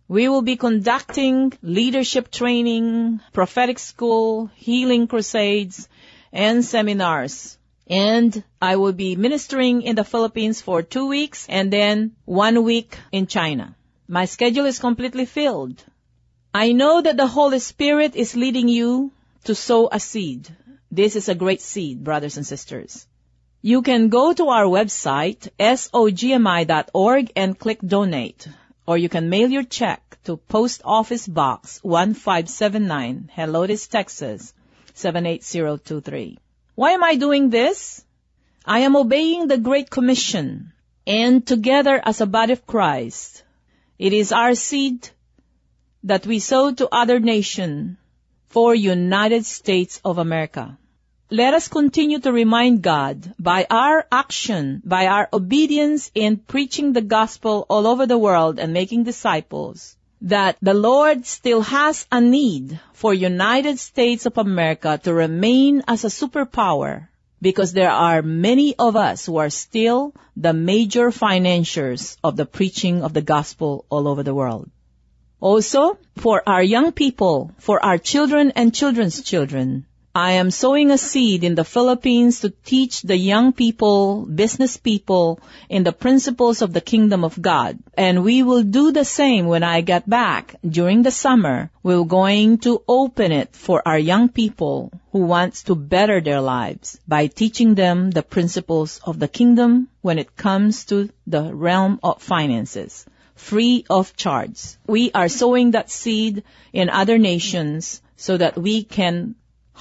We 0.08 0.28
will 0.28 0.42
be 0.42 0.56
conducting 0.56 1.52
leadership 1.62 2.32
training, 2.32 3.20
prophetic 3.32 3.78
school, 3.78 4.50
healing 4.56 5.06
crusades, 5.06 5.88
and 6.32 6.64
seminars. 6.64 7.58
And 7.86 8.42
I 8.60 8.74
will 8.74 8.92
be 8.92 9.14
ministering 9.14 9.82
in 9.82 9.94
the 9.94 10.10
Philippines 10.12 10.60
for 10.60 10.82
two 10.82 11.06
weeks 11.06 11.46
and 11.48 11.72
then 11.72 12.16
one 12.24 12.64
week 12.64 12.98
in 13.12 13.28
China. 13.28 13.76
My 14.12 14.24
schedule 14.24 14.66
is 14.66 14.80
completely 14.80 15.24
filled. 15.24 15.84
I 16.52 16.72
know 16.72 17.00
that 17.00 17.16
the 17.16 17.28
Holy 17.28 17.60
Spirit 17.60 18.16
is 18.16 18.34
leading 18.34 18.66
you 18.68 19.12
to 19.44 19.54
sow 19.54 19.88
a 19.92 20.00
seed. 20.00 20.48
This 20.90 21.14
is 21.14 21.28
a 21.28 21.36
great 21.36 21.60
seed, 21.60 22.02
brothers 22.02 22.36
and 22.36 22.44
sisters. 22.44 23.06
You 23.62 23.82
can 23.82 24.08
go 24.08 24.32
to 24.32 24.48
our 24.48 24.64
website, 24.64 25.50
sogmi.org 25.60 27.30
and 27.36 27.56
click 27.56 27.78
donate. 27.86 28.48
Or 28.84 28.98
you 28.98 29.08
can 29.08 29.30
mail 29.30 29.48
your 29.48 29.62
check 29.62 30.18
to 30.24 30.38
Post 30.38 30.82
Office 30.84 31.28
Box 31.28 31.78
1579, 31.84 33.30
Helotes, 33.36 33.88
Texas 33.88 34.52
78023. 34.94 36.36
Why 36.74 36.90
am 36.90 37.04
I 37.04 37.14
doing 37.14 37.50
this? 37.50 38.04
I 38.64 38.80
am 38.80 38.96
obeying 38.96 39.46
the 39.46 39.58
Great 39.58 39.88
Commission 39.88 40.72
and 41.06 41.46
together 41.46 42.02
as 42.04 42.20
a 42.20 42.26
body 42.26 42.54
of 42.54 42.66
Christ, 42.66 43.44
it 44.00 44.14
is 44.14 44.32
our 44.32 44.54
seed 44.54 45.10
that 46.04 46.26
we 46.26 46.38
sow 46.38 46.72
to 46.72 46.88
other 46.90 47.20
nation 47.20 47.98
for 48.46 48.74
United 48.74 49.44
States 49.44 50.00
of 50.02 50.16
America. 50.16 50.78
Let 51.30 51.52
us 51.52 51.68
continue 51.68 52.18
to 52.20 52.32
remind 52.32 52.80
God 52.80 53.34
by 53.38 53.66
our 53.68 54.06
action, 54.10 54.80
by 54.86 55.06
our 55.06 55.28
obedience 55.34 56.10
in 56.14 56.38
preaching 56.38 56.94
the 56.94 57.02
gospel 57.02 57.66
all 57.68 57.86
over 57.86 58.06
the 58.06 58.16
world 58.16 58.58
and 58.58 58.72
making 58.72 59.04
disciples, 59.04 59.96
that 60.22 60.56
the 60.62 60.74
Lord 60.74 61.26
still 61.26 61.60
has 61.60 62.06
a 62.10 62.22
need 62.22 62.80
for 62.94 63.12
United 63.12 63.78
States 63.78 64.24
of 64.24 64.38
America 64.38 64.98
to 65.04 65.12
remain 65.12 65.82
as 65.86 66.04
a 66.04 66.14
superpower 66.20 67.09
because 67.40 67.72
there 67.72 67.90
are 67.90 68.22
many 68.22 68.74
of 68.78 68.96
us 68.96 69.26
who 69.26 69.38
are 69.38 69.50
still 69.50 70.14
the 70.36 70.52
major 70.52 71.10
financiers 71.10 72.16
of 72.22 72.36
the 72.36 72.46
preaching 72.46 73.02
of 73.02 73.12
the 73.12 73.22
gospel 73.22 73.84
all 73.88 74.08
over 74.08 74.22
the 74.22 74.34
world. 74.34 74.70
Also, 75.40 75.98
for 76.16 76.42
our 76.46 76.62
young 76.62 76.92
people, 76.92 77.52
for 77.58 77.82
our 77.82 77.96
children 77.96 78.52
and 78.56 78.74
children's 78.74 79.22
children, 79.22 79.86
I 80.14 80.32
am 80.32 80.50
sowing 80.50 80.90
a 80.90 80.98
seed 80.98 81.44
in 81.44 81.54
the 81.54 81.62
Philippines 81.62 82.40
to 82.40 82.50
teach 82.50 83.02
the 83.02 83.16
young 83.16 83.52
people, 83.52 84.26
business 84.26 84.76
people, 84.76 85.38
in 85.68 85.84
the 85.84 85.92
principles 85.92 86.62
of 86.62 86.72
the 86.72 86.80
kingdom 86.80 87.22
of 87.22 87.40
God. 87.40 87.78
And 87.96 88.24
we 88.24 88.42
will 88.42 88.64
do 88.64 88.90
the 88.90 89.04
same 89.04 89.46
when 89.46 89.62
I 89.62 89.82
get 89.82 90.10
back 90.10 90.56
during 90.68 91.02
the 91.02 91.12
summer. 91.12 91.70
We're 91.84 92.02
going 92.02 92.58
to 92.66 92.82
open 92.88 93.30
it 93.30 93.54
for 93.54 93.86
our 93.86 93.98
young 93.98 94.28
people 94.30 94.90
who 95.12 95.20
wants 95.20 95.62
to 95.64 95.76
better 95.76 96.20
their 96.20 96.40
lives 96.40 96.98
by 97.06 97.28
teaching 97.28 97.76
them 97.76 98.10
the 98.10 98.24
principles 98.24 99.00
of 99.04 99.20
the 99.20 99.28
kingdom 99.28 99.86
when 100.00 100.18
it 100.18 100.36
comes 100.36 100.86
to 100.86 101.10
the 101.28 101.54
realm 101.54 102.00
of 102.02 102.20
finances 102.20 103.06
free 103.36 103.86
of 103.88 104.14
charge. 104.16 104.76
We 104.86 105.12
are 105.12 105.28
sowing 105.28 105.70
that 105.70 105.90
seed 105.90 106.42
in 106.74 106.90
other 106.90 107.16
nations 107.16 108.02
so 108.16 108.36
that 108.36 108.58
we 108.58 108.84
can 108.84 109.34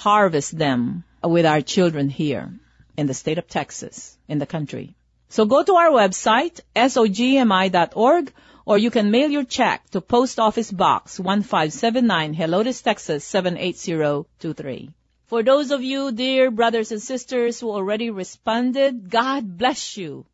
harvest 0.06 0.58
them 0.58 1.04
with 1.24 1.46
our 1.46 1.62
children 1.62 2.10
here 2.10 2.54
in 2.96 3.08
the 3.08 3.14
state 3.14 3.38
of 3.38 3.48
Texas, 3.48 4.18
in 4.28 4.40
the 4.40 4.46
country. 4.46 4.96
So 5.28 5.46
go 5.46 5.62
to 5.64 5.76
our 5.76 5.92
website, 5.92 6.62
sogmi.org, 6.76 8.34
or 8.66 8.78
you 8.78 8.92
can 8.92 9.12
mail 9.12 9.30
your 9.30 9.44
check 9.44 9.90
to 9.90 10.02
Post 10.02 10.40
Office 10.40 10.72
Box 10.72 11.20
1579, 11.20 12.34
Helotes, 12.34 12.82
Texas 12.82 13.26
78023. 13.26 14.90
For 15.28 15.44
those 15.44 15.72
of 15.72 15.84
you, 15.84 16.12
dear 16.12 16.50
brothers 16.50 16.92
and 16.92 17.02
sisters 17.02 17.60
who 17.60 17.70
already 17.70 18.10
responded, 18.10 19.10
God 19.10 19.58
bless 19.58 19.98
you. 19.98 20.26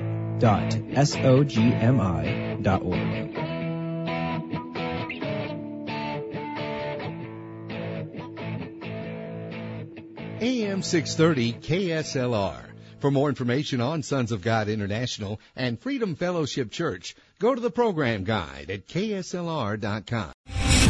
www.sogmi.org. 0.41 1.01
AM 10.41 10.81
630 10.81 11.53
KSLR. 11.53 12.63
For 12.99 13.11
more 13.11 13.29
information 13.29 13.79
on 13.81 14.01
Sons 14.03 14.31
of 14.31 14.41
God 14.41 14.69
International 14.69 15.39
and 15.55 15.79
Freedom 15.79 16.15
Fellowship 16.15 16.71
Church, 16.71 17.15
go 17.39 17.53
to 17.53 17.61
the 17.61 17.71
program 17.71 18.23
guide 18.23 18.69
at 18.69 18.87
kslr.com. 18.87 20.31